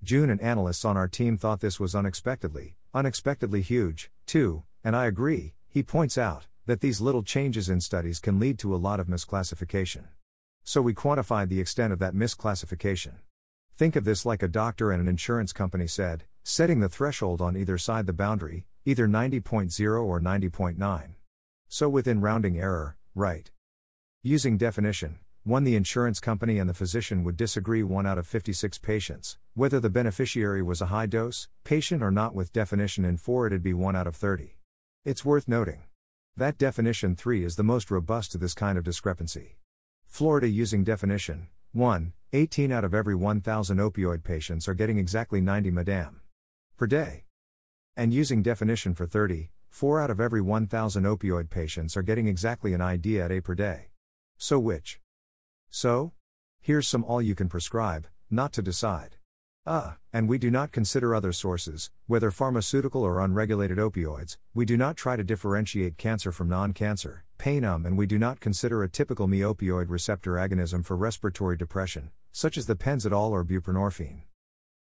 [0.02, 5.06] June and analysts on our team thought this was unexpectedly, unexpectedly huge, too, and I
[5.06, 8.98] agree, he points out, that these little changes in studies can lead to a lot
[8.98, 10.04] of misclassification.
[10.64, 13.16] So we quantified the extent of that misclassification.
[13.76, 17.56] Think of this like a doctor and an insurance company said, setting the threshold on
[17.56, 21.14] either side the boundary, either 90.0 or 90.9.
[21.68, 23.50] So within rounding error, right.
[24.22, 25.64] Using definition, 1.
[25.64, 29.88] The insurance company and the physician would disagree 1 out of 56 patients, whether the
[29.88, 32.35] beneficiary was a high dose patient or not.
[32.35, 34.59] With definition in 4, it'd be 1 out of 30.
[35.03, 35.85] It's worth noting
[36.37, 39.57] that definition 3 is the most robust to this kind of discrepancy.
[40.05, 45.70] Florida using definition 1, 18 out of every 1,000 opioid patients are getting exactly 90
[45.70, 46.20] madam
[46.76, 47.24] per day.
[47.96, 52.74] And using definition for 30, 4 out of every 1,000 opioid patients are getting exactly
[52.74, 53.88] an ID at A per day.
[54.37, 55.00] So which?
[55.70, 56.12] So?
[56.61, 59.16] Here's some all you can prescribe, not to decide.
[59.66, 64.64] Ah, uh, and we do not consider other sources, whether pharmaceutical or unregulated opioids, we
[64.64, 68.40] do not try to differentiate cancer from non cancer, pain um, and we do not
[68.40, 74.22] consider a typical mu opioid receptor agonism for respiratory depression, such as tapentadol or buprenorphine.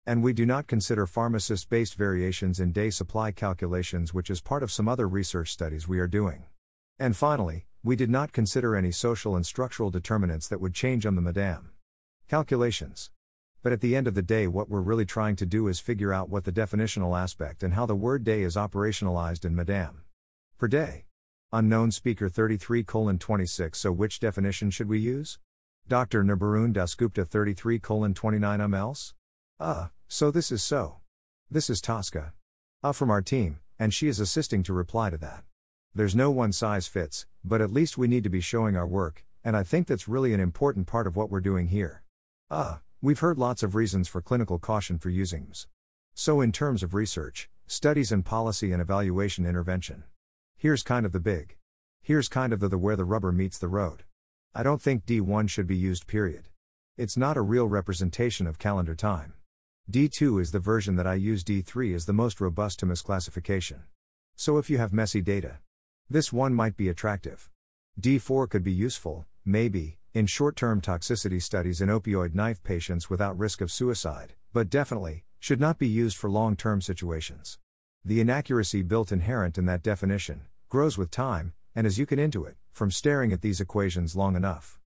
[0.04, 4.62] And we do not consider pharmacist based variations in day supply calculations, which is part
[4.62, 6.44] of some other research studies we are doing.
[6.98, 11.14] And finally, we did not consider any social and structural determinants that would change on
[11.14, 11.70] the Madame
[12.26, 13.12] calculations.
[13.62, 16.12] But at the end of the day, what we're really trying to do is figure
[16.12, 20.02] out what the definitional aspect and how the word day is operationalized in Madame
[20.58, 21.04] per day.
[21.52, 23.78] Unknown speaker 33 colon 26.
[23.78, 25.38] So, which definition should we use?
[25.86, 26.24] Dr.
[26.24, 29.14] Nabarun Dasgupta 33 colon 29 um else?
[29.60, 30.96] Uh, so this is so.
[31.48, 32.32] This is Tosca.
[32.82, 35.44] Uh, from our team, and she is assisting to reply to that.
[35.96, 39.24] There's no one size fits, but at least we need to be showing our work,
[39.42, 42.02] and I think that's really an important part of what we're doing here.
[42.50, 45.66] Ah, we've heard lots of reasons for clinical caution for using MSS.
[46.12, 50.04] So, in terms of research, studies, and policy and evaluation intervention,
[50.58, 51.56] here's kind of the big.
[52.02, 54.04] Here's kind of the, the where the rubber meets the road.
[54.54, 56.50] I don't think D1 should be used, period.
[56.98, 59.32] It's not a real representation of calendar time.
[59.90, 63.84] D2 is the version that I use, D3 is the most robust to misclassification.
[64.34, 65.60] So if you have messy data,
[66.08, 67.48] this one might be attractive.
[68.00, 73.38] D4 could be useful, maybe, in short term toxicity studies in opioid naive patients without
[73.38, 77.58] risk of suicide, but definitely, should not be used for long term situations.
[78.04, 82.44] The inaccuracy built inherent in that definition grows with time, and as you can into
[82.44, 84.78] it, from staring at these equations long enough.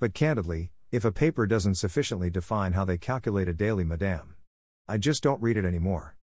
[0.00, 4.34] But candidly, if a paper doesn't sufficiently define how they calculate a daily madam,
[4.88, 6.16] I just don't read it anymore.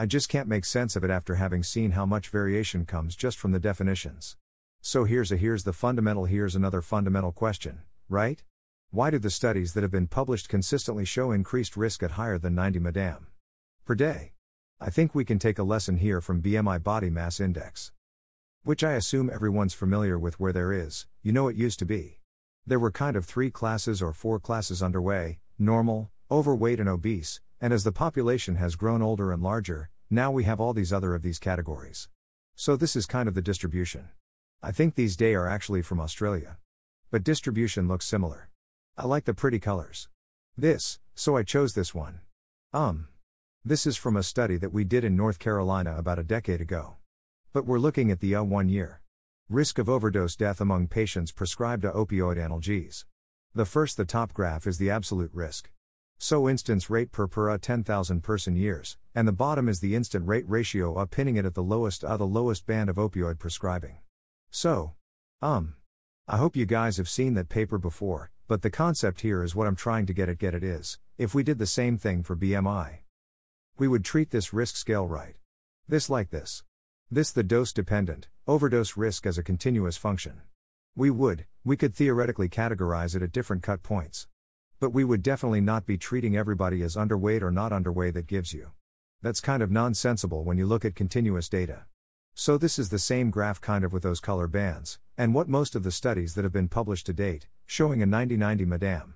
[0.00, 3.36] I just can't make sense of it after having seen how much variation comes just
[3.36, 4.36] from the definitions.
[4.80, 8.40] So here's a here's the fundamental here's another fundamental question, right?
[8.92, 12.54] Why do the studies that have been published consistently show increased risk at higher than
[12.54, 13.26] 90 madam
[13.84, 14.34] per day?
[14.80, 17.90] I think we can take a lesson here from BMI body mass index.
[18.62, 22.20] Which I assume everyone's familiar with where there is, you know it used to be.
[22.64, 27.72] There were kind of three classes or four classes underway normal, overweight, and obese, and
[27.72, 31.22] as the population has grown older and larger, now we have all these other of
[31.22, 32.08] these categories.
[32.54, 34.08] So this is kind of the distribution.
[34.62, 36.58] I think these day are actually from Australia.
[37.10, 38.48] But distribution looks similar.
[38.96, 40.08] I like the pretty colors.
[40.56, 42.20] This, so I chose this one.
[42.72, 43.08] Um.
[43.64, 46.96] This is from a study that we did in North Carolina about a decade ago.
[47.52, 49.02] But we're looking at the uh one year.
[49.48, 53.04] Risk of overdose death among patients prescribed a opioid analgesics.
[53.54, 55.70] The first, the top graph, is the absolute risk.
[56.20, 60.26] So instance rate per per a 10,000 person years, and the bottom is the instant
[60.26, 63.98] rate ratio up pinning it at the lowest uh, the lowest band of opioid prescribing.
[64.50, 64.94] So,
[65.40, 65.76] um,
[66.26, 69.68] I hope you guys have seen that paper before, but the concept here is what
[69.68, 72.34] I'm trying to get at get it is, if we did the same thing for
[72.34, 72.98] BMI.
[73.78, 75.36] We would treat this risk scale right.
[75.86, 76.64] This like this.
[77.10, 80.42] This the dose dependent, overdose risk as a continuous function.
[80.96, 84.26] We would, we could theoretically categorize it at different cut points.
[84.80, 88.52] But we would definitely not be treating everybody as underweight or not underweight that gives
[88.52, 88.70] you.
[89.20, 91.86] That's kind of nonsensical when you look at continuous data.
[92.34, 95.74] So, this is the same graph kind of with those color bands, and what most
[95.74, 99.14] of the studies that have been published to date, showing a 90 90 madam.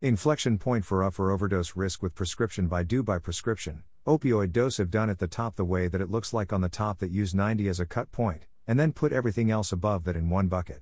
[0.00, 3.82] Inflection point for up for overdose risk with prescription by due by prescription.
[4.06, 6.70] Opioid dose have done at the top the way that it looks like on the
[6.70, 10.16] top that use 90 as a cut point, and then put everything else above that
[10.16, 10.80] in one bucket.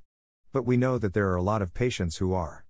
[0.53, 2.65] But we know that there are a lot of patients who are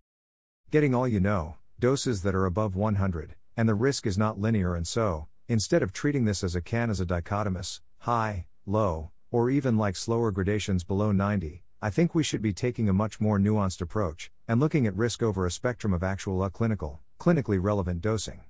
[0.71, 4.77] Getting all you know, doses that are above 100, and the risk is not linear,
[4.77, 9.51] and so, instead of treating this as a can as a dichotomous, high, low, or
[9.51, 13.37] even like slower gradations below 90, I think we should be taking a much more
[13.37, 18.01] nuanced approach, and looking at risk over a spectrum of actual uh, clinical, clinically relevant
[18.01, 18.43] dosing.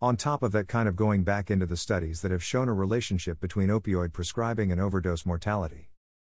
[0.00, 2.72] On top of that, kind of going back into the studies that have shown a
[2.72, 5.88] relationship between opioid prescribing and overdose mortality.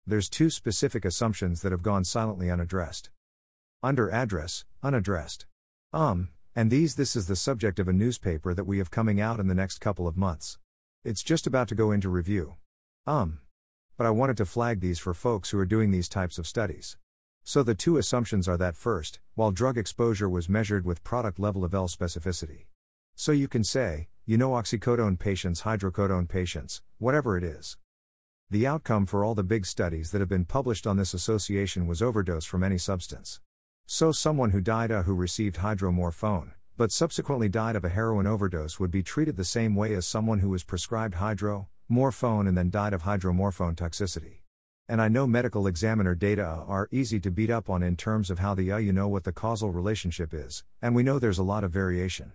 [0.06, 3.10] There's two specific assumptions that have gone silently unaddressed.
[3.80, 5.46] Under address, unaddressed.
[5.92, 9.38] Um, and these this is the subject of a newspaper that we have coming out
[9.38, 10.58] in the next couple of months.
[11.04, 12.56] It's just about to go into review.
[13.06, 13.38] Um.
[13.96, 16.96] But I wanted to flag these for folks who are doing these types of studies.
[17.44, 21.64] So the two assumptions are that first, while drug exposure was measured with product level
[21.64, 22.66] of L specificity.
[23.14, 27.76] So you can say, you know oxycodone patients, hydrocodone patients, whatever it is.
[28.50, 32.02] The outcome for all the big studies that have been published on this association was
[32.02, 33.40] overdose from any substance.
[33.90, 38.78] So, someone who died a who received hydromorphone, but subsequently died of a heroin overdose
[38.78, 42.68] would be treated the same way as someone who was prescribed hydro, morphone and then
[42.68, 44.40] died of hydromorphone toxicity.
[44.90, 48.40] And I know medical examiner data are easy to beat up on in terms of
[48.40, 51.42] how the uh, you know what the causal relationship is, and we know there's a
[51.42, 52.32] lot of variation.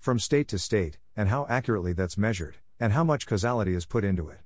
[0.00, 4.02] From state to state, and how accurately that's measured, and how much causality is put
[4.02, 4.40] into it.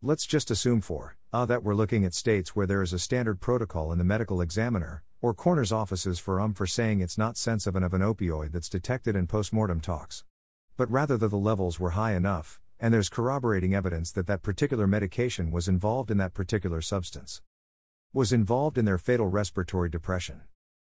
[0.00, 3.38] Let's just assume for, uh, that we're looking at states where there is a standard
[3.38, 7.66] protocol in the medical examiner, or coroner's offices for um for saying it's not sense
[7.66, 10.22] of an of an opioid that's detected in postmortem talks.
[10.76, 14.86] But rather that the levels were high enough, and there's corroborating evidence that that particular
[14.86, 17.40] medication was involved in that particular substance.
[18.12, 20.42] Was involved in their fatal respiratory depression.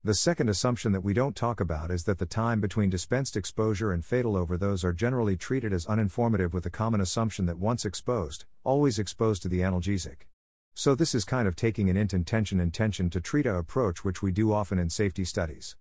[0.01, 3.91] The second assumption that we don't talk about is that the time between dispensed exposure
[3.91, 8.45] and fatal overdose are generally treated as uninformative with the common assumption that once exposed,
[8.63, 10.30] always exposed to the analgesic.
[10.73, 14.31] So, this is kind of taking an intention intention to treat a approach which we
[14.31, 15.75] do often in safety studies.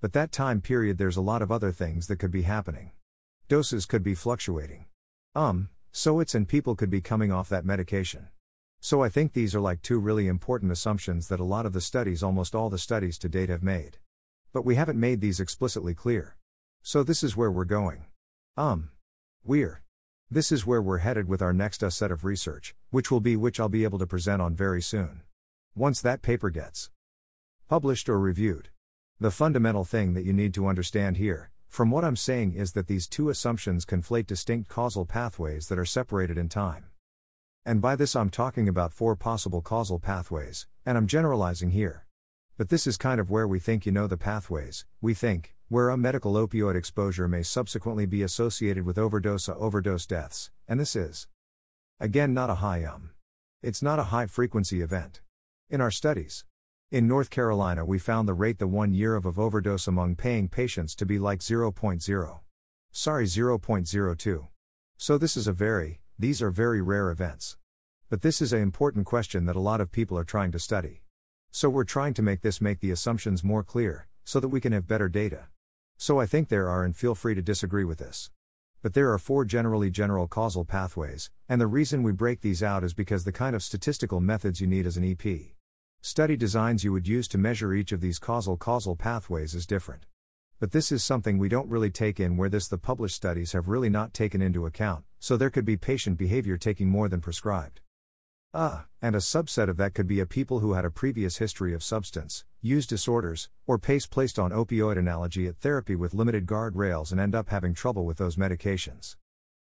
[0.00, 2.92] But that time period, there's a lot of other things that could be happening.
[3.48, 4.84] Doses could be fluctuating.
[5.34, 8.28] Um, so it's and people could be coming off that medication.
[8.80, 11.80] So, I think these are like two really important assumptions that a lot of the
[11.80, 13.98] studies, almost all the studies to date, have made.
[14.52, 16.36] But we haven't made these explicitly clear.
[16.82, 18.04] So, this is where we're going.
[18.58, 18.90] Um,
[19.42, 19.83] we're
[20.34, 23.36] this is where we're headed with our next uh, set of research, which will be
[23.36, 25.20] which I'll be able to present on very soon.
[25.76, 26.90] Once that paper gets
[27.68, 28.68] published or reviewed.
[29.20, 32.88] The fundamental thing that you need to understand here, from what I'm saying, is that
[32.88, 36.86] these two assumptions conflate distinct causal pathways that are separated in time.
[37.64, 42.06] And by this, I'm talking about four possible causal pathways, and I'm generalizing here.
[42.58, 45.88] But this is kind of where we think you know the pathways, we think, where
[45.88, 51.26] a medical opioid exposure may subsequently be associated with overdose overdose deaths, and this is
[51.98, 53.10] again not a high um.
[53.62, 55.22] It's not a high frequency event.
[55.70, 56.44] In our studies,
[56.90, 60.48] in North Carolina, we found the rate the one year of, of overdose among paying
[60.48, 62.40] patients to be like 0.0.
[62.92, 64.48] Sorry, 0.02.
[64.96, 67.56] So this is a very, these are very rare events.
[68.10, 71.02] But this is an important question that a lot of people are trying to study.
[71.50, 74.72] So we're trying to make this make the assumptions more clear, so that we can
[74.72, 75.48] have better data.
[75.96, 78.30] So I think there are, and feel free to disagree with this.
[78.82, 82.84] But there are four generally general causal pathways, and the reason we break these out
[82.84, 85.54] is because the kind of statistical methods you need as an EP
[86.02, 90.04] study designs you would use to measure each of these causal causal pathways is different.
[90.60, 93.68] But this is something we don't really take in where this the published studies have
[93.68, 97.80] really not taken into account, so there could be patient behavior taking more than prescribed.
[98.56, 101.74] Ah, and a subset of that could be a people who had a previous history
[101.74, 107.20] of substance use disorders, or PACE placed on opioid analgesic therapy with limited guardrails and
[107.20, 109.16] end up having trouble with those medications.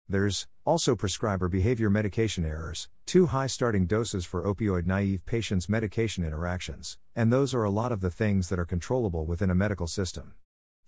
[0.08, 6.24] There's also prescriber behavior medication errors, too high starting doses for opioid naive patients' medication
[6.24, 9.86] interactions, and those are a lot of the things that are controllable within a medical
[9.86, 10.34] system.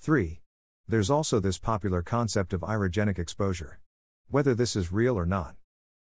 [0.01, 0.43] 3.
[0.89, 3.78] There's also this popular concept of iatrogenic exposure.
[4.28, 5.55] Whether this is real or not.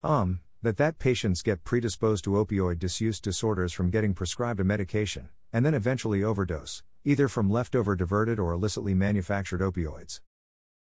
[0.03, 5.29] Um, that that patients get predisposed to opioid disuse disorders from getting prescribed a medication,
[5.53, 10.23] and then eventually overdose, either from leftover diverted or illicitly manufactured opioids.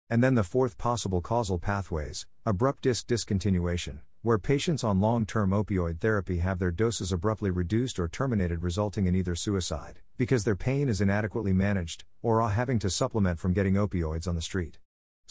[0.08, 5.50] And then the fourth possible causal pathways, abrupt disc discontinuation, where patients on long term
[5.50, 10.56] opioid therapy have their doses abruptly reduced or terminated, resulting in either suicide, because their
[10.56, 14.78] pain is inadequately managed, or are having to supplement from getting opioids on the street.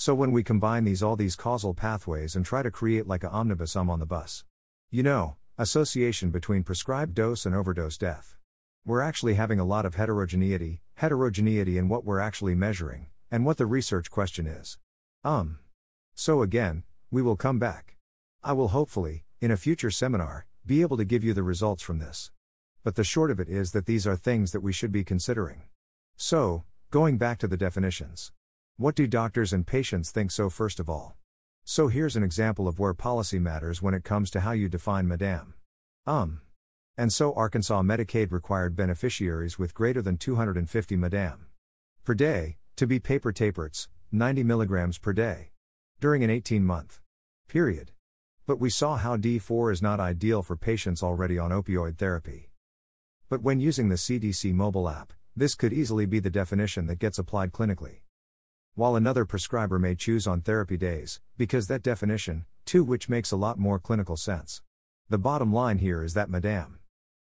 [0.00, 3.30] So when we combine these all these causal pathways and try to create like a
[3.30, 4.46] omnibus um on the bus.
[4.90, 8.34] You know, association between prescribed dose and overdose death.
[8.86, 13.58] We're actually having a lot of heterogeneity, heterogeneity in what we're actually measuring, and what
[13.58, 14.78] the research question is.
[15.22, 15.58] Um.
[16.14, 17.98] So again, we will come back.
[18.42, 21.98] I will hopefully, in a future seminar, be able to give you the results from
[21.98, 22.30] this.
[22.84, 25.64] But the short of it is that these are things that we should be considering.
[26.16, 28.32] So, going back to the definitions.
[28.80, 31.14] What do doctors and patients think so, first of all?
[31.64, 35.06] So here's an example of where policy matters when it comes to how you define
[35.06, 35.52] Madame.
[36.06, 36.40] Um.
[36.96, 41.48] And so Arkansas Medicaid required beneficiaries with greater than 250 Madame
[42.04, 45.50] per day to be paper taperts, 90 milligrams per day
[46.00, 47.00] during an 18 month
[47.48, 47.92] period.
[48.46, 52.48] But we saw how D4 is not ideal for patients already on opioid therapy.
[53.28, 57.18] But when using the CDC mobile app, this could easily be the definition that gets
[57.18, 57.98] applied clinically.
[58.80, 63.36] While another prescriber may choose on therapy days, because that definition, too, which makes a
[63.36, 64.62] lot more clinical sense.
[65.10, 66.78] The bottom line here is that Madame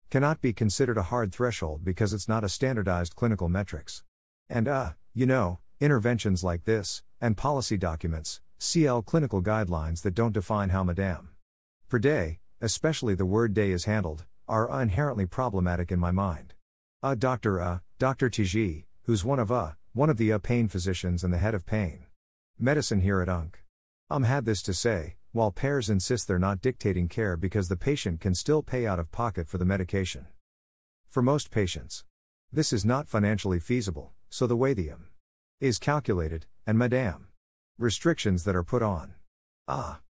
[0.09, 4.03] cannot be considered a hard threshold because it's not a standardized clinical metrics.
[4.49, 10.33] And uh, you know, interventions like this, and policy documents, CL clinical guidelines that don't
[10.33, 11.29] define how Madame
[11.87, 16.53] per day, especially the word day is handled, are inherently problematic in my mind.
[17.01, 17.61] A uh, Dr.
[17.61, 18.29] Uh, Dr.
[18.29, 21.65] Tiji, who's one of uh, one of the uh pain physicians and the head of
[21.65, 22.05] pain
[22.59, 23.63] medicine here at UNC.
[24.09, 28.19] Um had this to say, while pairs insist they're not dictating care because the patient
[28.19, 30.27] can still pay out of pocket for the medication.
[31.07, 32.03] For most patients,
[32.51, 35.05] this is not financially feasible, so the way the um
[35.61, 37.29] is calculated, and Madame
[37.77, 39.13] Restrictions that are put on.
[39.69, 40.01] Ah.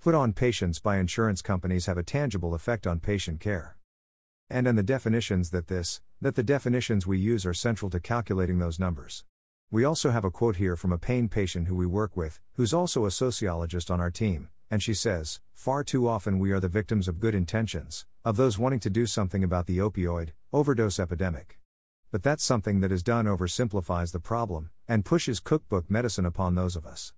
[0.00, 3.76] Put on patients by insurance companies have a tangible effect on patient care.
[4.48, 8.58] And and the definitions that this, that the definitions we use are central to calculating
[8.58, 9.24] those numbers.
[9.70, 12.72] We also have a quote here from a pain patient who we work with, who's
[12.72, 16.68] also a sociologist on our team, and she says, Far too often we are the
[16.68, 21.58] victims of good intentions, of those wanting to do something about the opioid overdose epidemic.
[22.12, 26.76] But that's something that is done oversimplifies the problem, and pushes cookbook medicine upon those
[26.76, 27.12] of us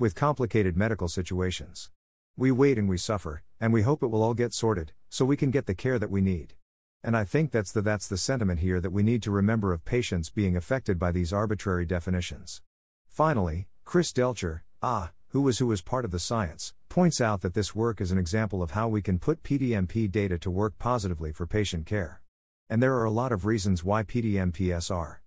[0.00, 1.90] with complicated medical situations.
[2.34, 5.36] We wait and we suffer, and we hope it will all get sorted, so we
[5.36, 6.54] can get the care that we need.
[7.02, 9.84] And I think that's the that's the sentiment here that we need to remember of
[9.84, 12.60] patients being affected by these arbitrary definitions.
[13.08, 17.54] Finally, Chris Delcher, ah, who was who was part of the science, points out that
[17.54, 21.32] this work is an example of how we can put PDMP data to work positively
[21.32, 22.20] for patient care.
[22.68, 25.22] And there are a lot of reasons why PDMPs are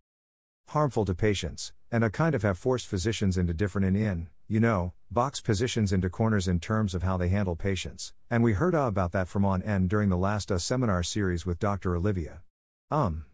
[0.68, 4.60] harmful to patients, and a kind of have forced physicians into different in in, you
[4.60, 8.14] know, box positions into corners in terms of how they handle patients.
[8.30, 11.58] And we heard about that from on end during the last uh, seminar series with
[11.58, 11.96] Dr.
[11.96, 12.44] Olivia.
[12.92, 13.26] Um.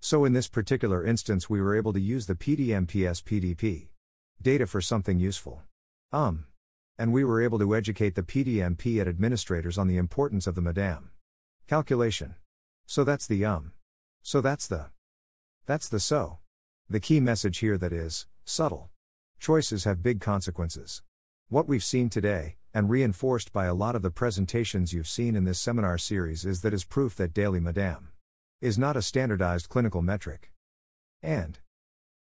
[0.00, 3.88] So in this particular instance we were able to use the PDMPS PDP
[4.40, 5.60] data for something useful.
[6.10, 6.46] Um.
[6.98, 10.62] And we were able to educate the PDMP at administrators on the importance of the
[10.62, 11.10] MADAM
[11.68, 12.36] calculation.
[12.86, 13.72] So that's the um.
[14.22, 14.86] So that's the.
[15.66, 16.38] That's the so.
[16.88, 18.88] The key message here that is, subtle.
[19.42, 21.02] Choices have big consequences.
[21.48, 25.42] What we've seen today, and reinforced by a lot of the presentations you've seen in
[25.42, 28.10] this seminar series, is that is proof that daily Madame
[28.60, 30.52] is not a standardized clinical metric.
[31.24, 31.58] And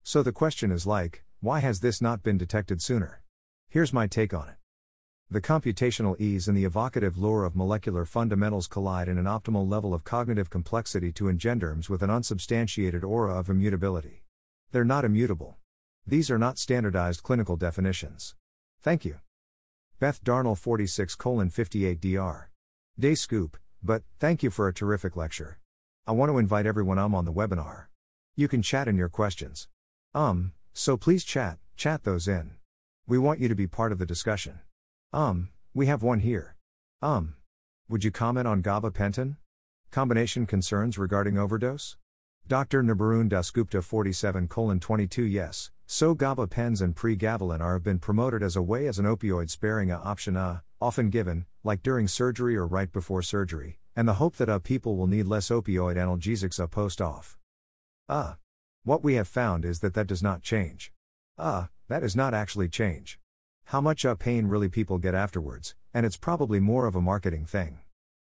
[0.02, 3.22] so the question is like, why has this not been detected sooner?
[3.68, 4.56] Here's my take on it.
[5.30, 9.92] The computational ease and the evocative lure of molecular fundamentals collide in an optimal level
[9.92, 14.24] of cognitive complexity to engenderms with an unsubstantiated aura of immutability.
[14.70, 15.58] They're not immutable.
[16.06, 18.34] These are not standardized clinical definitions.
[18.80, 19.20] Thank you.
[20.00, 22.50] Beth Darnell 46 colon 58 DR.
[23.00, 25.58] Dasgupta, but thank you for a terrific lecture.
[26.06, 27.86] I want to invite everyone um on the webinar.
[28.34, 29.68] You can chat in your questions.
[30.12, 32.56] Um, so please chat, chat those in.
[33.06, 34.58] We want you to be part of the discussion.
[35.12, 36.56] Um, we have one here.
[37.00, 37.34] Um,
[37.88, 39.36] would you comment on gabapentin?
[39.92, 41.96] Combination concerns regarding overdose?
[42.48, 42.82] Dr.
[42.82, 44.48] Nabarun Dasgupta 47
[44.80, 48.98] 22 Yes, so GABA pens and pregabalin are have been promoted as a way as
[48.98, 53.78] an opioid sparing a option a, often given, like during surgery or right before surgery,
[53.94, 57.38] and the hope that a people will need less opioid analgesics a post off.
[58.08, 58.36] Ah.
[58.84, 60.92] What we have found is that that does not change.
[61.38, 63.20] Ah, that is not actually change.
[63.66, 67.46] How much uh, pain really people get afterwards, and it's probably more of a marketing
[67.46, 67.78] thing.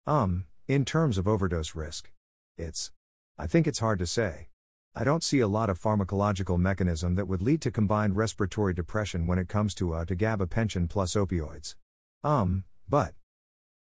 [0.07, 2.09] Um, in terms of overdose risk.
[2.57, 2.91] It's.
[3.37, 4.47] I think it's hard to say.
[4.95, 9.27] I don't see a lot of pharmacological mechanism that would lead to combined respiratory depression
[9.27, 11.75] when it comes to uh, to gabapentin plus opioids.
[12.23, 13.13] Um, but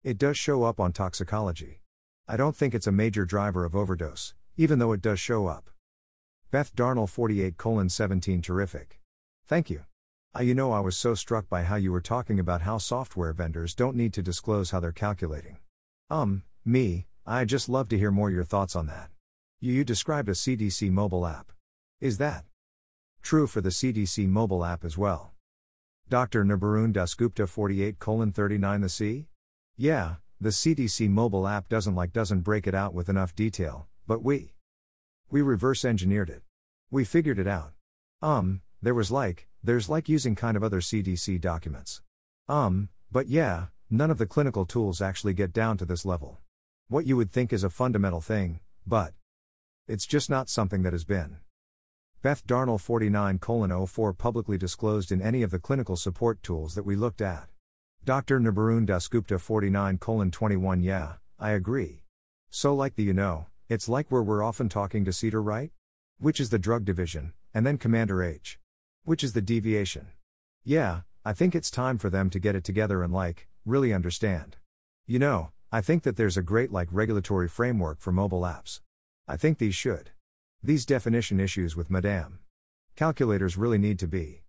[0.04, 1.82] it does show up on toxicology.
[2.28, 5.68] I don't think it's a major driver of overdose, even though it does show up.
[6.52, 9.00] Beth Darnell 48 colon 17 terrific.
[9.48, 9.82] Thank you.
[10.32, 13.32] Uh, you know, I was so struck by how you were talking about how software
[13.32, 15.58] vendors don't need to disclose how they're calculating.
[16.08, 19.10] Um, me, I just love to hear more your thoughts on that.
[19.62, 21.52] You, described a CDC mobile app.
[22.00, 22.46] Is that
[23.20, 25.32] true for the CDC mobile app as well?
[26.08, 26.46] Dr.
[26.46, 27.96] Nabarun Dasgupta 48
[28.34, 29.26] 39 The C?
[29.76, 34.22] Yeah, the CDC mobile app doesn't like doesn't break it out with enough detail, but
[34.22, 34.54] we.
[35.30, 36.42] We reverse engineered it.
[36.90, 37.72] We figured it out.
[38.22, 42.00] Um, there was like, there's like using kind of other CDC documents.
[42.48, 46.38] Um, but yeah, none of the clinical tools actually get down to this level.
[46.88, 49.12] What you would think is a fundamental thing, but
[49.90, 51.38] it's just not something that has been.
[52.22, 56.94] Beth Darnell 49 04 publicly disclosed in any of the clinical support tools that we
[56.94, 57.48] looked at.
[58.04, 58.38] Dr.
[58.38, 62.04] Nabarun Dasgupta 49 21 Yeah, I agree.
[62.50, 65.72] So, like the you know, it's like where we're often talking to CDER right?
[66.18, 68.60] Which is the drug division, and then Commander H.
[69.04, 70.08] Which is the deviation.
[70.62, 74.56] Yeah, I think it's time for them to get it together and like, really understand.
[75.06, 78.80] You know, I think that there's a great like regulatory framework for mobile apps.
[79.30, 80.10] I think these should.
[80.60, 82.40] These definition issues with Madame.
[82.96, 84.42] Calculators really need to be.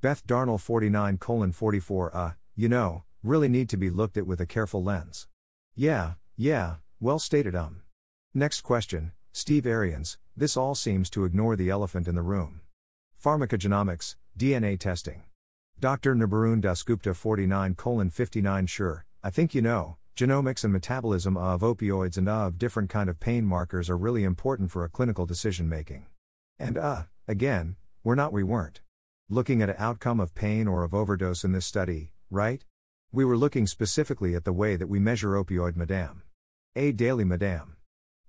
[0.00, 4.40] Beth Darnell 49 colon 44 uh, you know, really need to be looked at with
[4.40, 5.28] a careful lens.
[5.76, 7.82] Yeah, yeah, well stated um.
[8.34, 12.62] Next question, Steve Arians, this all seems to ignore the elephant in the room.
[13.24, 15.22] Pharmacogenomics, DNA testing.
[15.78, 16.16] Dr.
[16.16, 22.16] Nabarun Dasgupta 49 colon 59 Sure, I think you know, genomics and metabolism of opioids
[22.16, 26.06] and of different kind of pain markers are really important for a clinical decision making.
[26.58, 28.80] And uh, again, we're not we weren't.
[29.28, 32.64] Looking at an outcome of pain or of overdose in this study, right?
[33.12, 36.22] We were looking specifically at the way that we measure opioid madam.
[36.76, 37.76] A daily madam.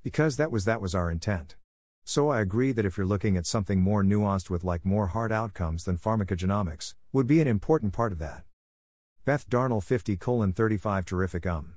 [0.04, 1.56] Because that was that was our intent.
[2.04, 5.32] So I agree that if you're looking at something more nuanced with like more hard
[5.32, 8.44] outcomes than pharmacogenomics, would be an important part of that.
[9.24, 11.76] Beth Darnell 50 35 terrific um.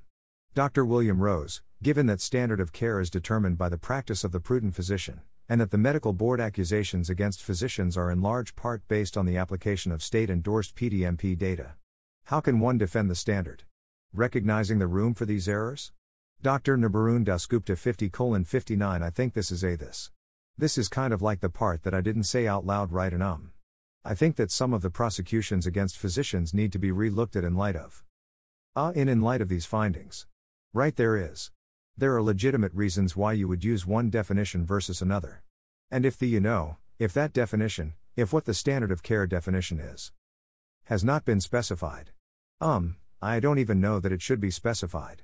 [0.55, 0.83] Dr.
[0.83, 4.75] William Rose, given that standard of care is determined by the practice of the prudent
[4.75, 9.27] physician, and that the medical board accusations against physicians are in large part based on
[9.27, 11.75] the application of state endorsed PDMP data.
[12.25, 13.65] How can one defend the standard?
[14.15, 15.93] Recognizing the room for these errors?
[16.41, 16.79] Dr.
[16.79, 18.09] Nabarun Dasgupta 50
[18.45, 20.11] 59 I think this is a this.
[20.57, 23.23] This is kind of like the part that I didn't say out loud right and
[23.23, 23.51] um.
[24.07, 27.55] I think that some of the prosecutions against physicians need to be re-looked at in
[27.55, 28.05] light of.
[28.77, 30.27] Ah, uh, in in light of these findings.
[30.75, 31.51] Right there is.
[31.97, 35.43] There are legitimate reasons why you would use one definition versus another.
[35.91, 39.81] And if the you know, if that definition, if what the standard of care definition
[39.81, 40.13] is,
[40.85, 42.11] has not been specified.
[42.61, 45.23] Um, I don't even know that it should be specified.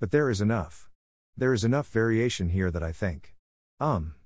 [0.00, 0.90] But there is enough.
[1.36, 3.34] There is enough variation here that I think.
[3.78, 4.16] Um.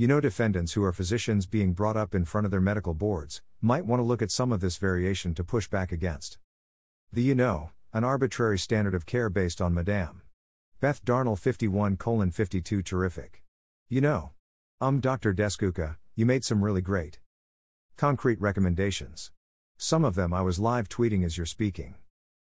[0.00, 3.42] You know, defendants who are physicians being brought up in front of their medical boards
[3.60, 6.38] might want to look at some of this variation to push back against.
[7.12, 10.22] The you know, an arbitrary standard of care based on Madame.
[10.80, 13.42] Beth Darnell 51 colon 52 terrific.
[13.90, 14.30] You know.
[14.80, 15.34] Um, Dr.
[15.34, 17.18] Dasgupta, you made some really great
[17.98, 19.30] concrete recommendations.
[19.76, 21.96] Some of them I was live tweeting as you're speaking.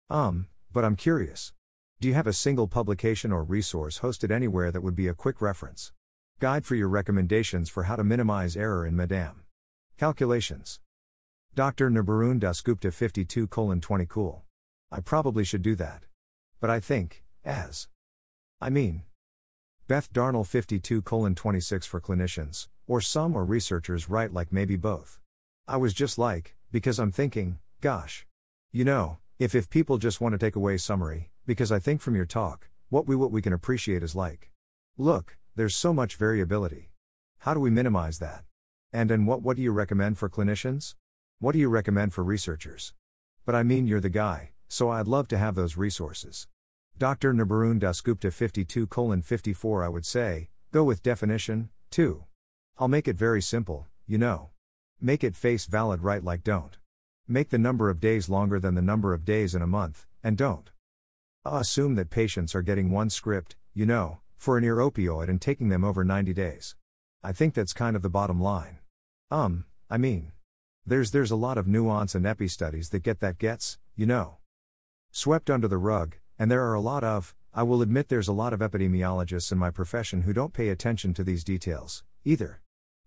[0.09, 1.51] Um, but I'm curious.
[1.99, 5.41] Do you have a single publication or resource hosted anywhere that would be a quick
[5.41, 5.91] reference?
[6.39, 9.41] Guide for your recommendations for how to minimize error in Madame.
[9.97, 10.79] Calculations.
[11.53, 11.89] Dr.
[11.89, 14.45] Nabarun Dasgupta 52 20 Cool.
[14.89, 16.03] I probably should do that.
[16.61, 17.89] But I think, as.
[18.61, 19.03] I mean.
[19.89, 25.19] Beth Darnell 52 26 for clinicians, or some or researchers write like maybe both.
[25.67, 28.25] I was just like, because I'm thinking, gosh.
[28.71, 32.15] You know, if if people just want to take away summary, because I think from
[32.15, 34.51] your talk, what we what we can appreciate is like.
[34.97, 36.89] Look, there's so much variability.
[37.39, 38.45] How do we minimize that?
[38.93, 40.95] And and what what do you recommend for clinicians?
[41.39, 42.93] What do you recommend for researchers?
[43.45, 46.47] But I mean you're the guy, so I'd love to have those resources.
[46.97, 47.33] Dr.
[47.33, 52.23] Nabarun Dasgupta 52 colon 54 I would say, go with definition, 2.
[52.77, 54.51] I'll make it very simple, you know.
[55.01, 56.77] Make it face valid right like don't.
[57.27, 60.37] Make the number of days longer than the number of days in a month, and
[60.37, 60.71] don't.
[61.43, 65.67] Assume that patients are getting one script, you know, for an ear opioid and taking
[65.67, 66.77] them over 90 days.
[67.21, 68.79] I think that's kind of the bottom line.
[69.29, 70.31] Um, I mean,
[70.85, 74.37] There's there's a lot of nuance and epi studies that get that gets, you know.
[75.11, 78.33] Swept under the rug, and there are a lot of, I will admit there's a
[78.33, 82.61] lot of epidemiologists in my profession who don't pay attention to these details, either.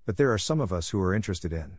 [0.04, 1.78] But there are some of us who are interested in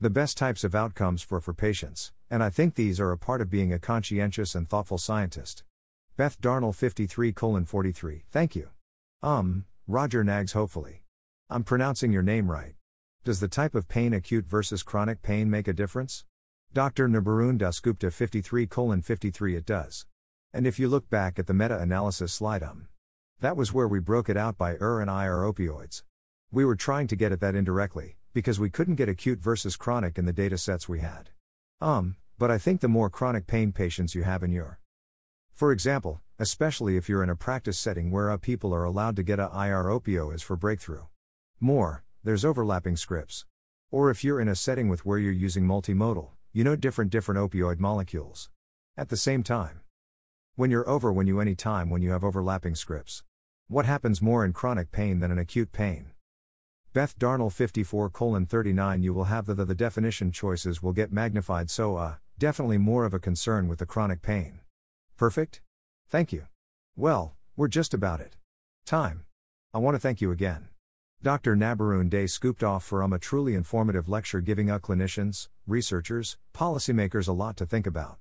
[0.00, 3.40] the best types of outcomes for for patients, and I think these are a part
[3.40, 5.62] of being a conscientious and thoughtful scientist.
[6.16, 8.22] Beth Darnell 53 colon 43.
[8.30, 8.68] Thank you.
[9.20, 11.02] Um, Roger Nags hopefully.
[11.50, 12.74] I'm pronouncing your name right.
[13.24, 16.24] Does the type of pain acute versus chronic pain make a difference?
[16.72, 17.08] Dr.
[17.08, 20.06] Nabarun Dasgupta 53 colon 53 It does.
[20.52, 22.86] And if you look back at the meta analysis slide, um,
[23.40, 26.04] that was where we broke it out by ER and IR opioids.
[26.52, 30.16] We were trying to get at that indirectly, because we couldn't get acute versus chronic
[30.16, 31.30] in the data sets we had.
[31.80, 34.78] Um, but I think the more chronic pain patients you have in your
[35.54, 39.22] for example, especially if you're in a practice setting where a people are allowed to
[39.22, 41.04] get a IR opio as for breakthrough.
[41.60, 43.46] More, there's overlapping scripts.
[43.92, 47.38] Or if you're in a setting with where you're using multimodal, you know different different
[47.38, 48.50] opioid molecules.
[48.96, 49.82] At the same time.
[50.56, 53.22] When you're over when you any time when you have overlapping scripts.
[53.68, 56.10] What happens more in chronic pain than in acute pain?
[56.92, 61.70] Beth Darnell 54 39 You will have the, the the definition choices will get magnified
[61.70, 64.58] so uh, definitely more of a concern with the chronic pain.
[65.16, 65.60] Perfect?
[66.08, 66.46] Thank you.
[66.96, 68.36] Well, we're just about it.
[68.84, 69.24] Time.
[69.72, 70.68] I want to thank you again.
[71.22, 71.56] Dr.
[71.56, 77.56] Nabarun Dasgupta for um a truly informative lecture giving a clinicians, researchers, policymakers a lot
[77.56, 78.18] to think about.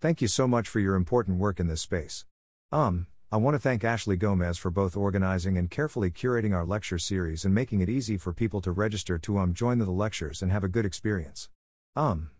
[0.00, 2.24] Thank you so much for your important work in this space.
[2.70, 6.98] Um, I want to thank Ashley Gomez for both organizing and carefully curating our lecture
[6.98, 10.52] series and making it easy for people to register to um join the lectures and
[10.52, 11.48] have a good experience.
[11.96, 12.30] Um.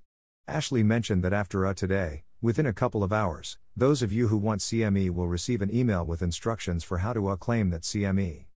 [0.49, 4.39] Ashley mentioned that after a today, within a couple of hours, those of you who
[4.39, 8.47] want CME will receive an email with instructions for how to claim that CME.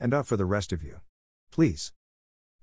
[0.00, 1.00] And up for the rest of you.
[1.52, 1.92] Please.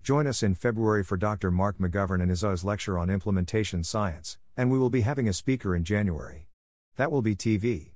[0.01, 1.51] Join us in February for Dr.
[1.51, 5.75] Mark McGovern and his lecture on implementation science, and we will be having a speaker
[5.75, 6.47] in January.
[6.95, 7.91] That will be TV.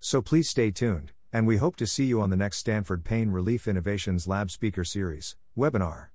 [0.00, 3.30] So please stay tuned, and we hope to see you on the next Stanford Pain
[3.30, 6.06] Relief Innovations Lab Speaker Series webinar.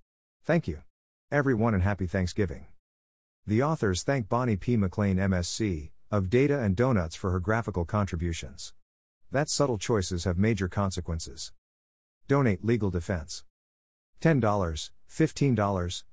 [0.43, 0.81] Thank you,
[1.31, 2.65] everyone, and happy Thanksgiving.
[3.45, 4.77] The authors thank Bonnie P.
[4.77, 8.73] McLean, MSc, of Data and Donuts for her graphical contributions.
[9.31, 11.53] That subtle choices have major consequences.
[12.27, 13.45] Donate legal defense.
[14.21, 16.03] $10, $15, $20,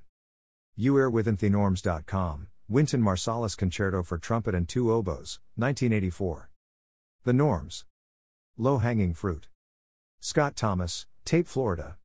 [0.75, 6.49] You are within thenorms.com, Wynton Marsalis Concerto for Trumpet and Two Oboes, 1984.
[7.23, 7.85] The Norms.
[8.57, 9.47] Low hanging fruit.
[10.19, 11.95] Scott Thomas, Tape, Florida.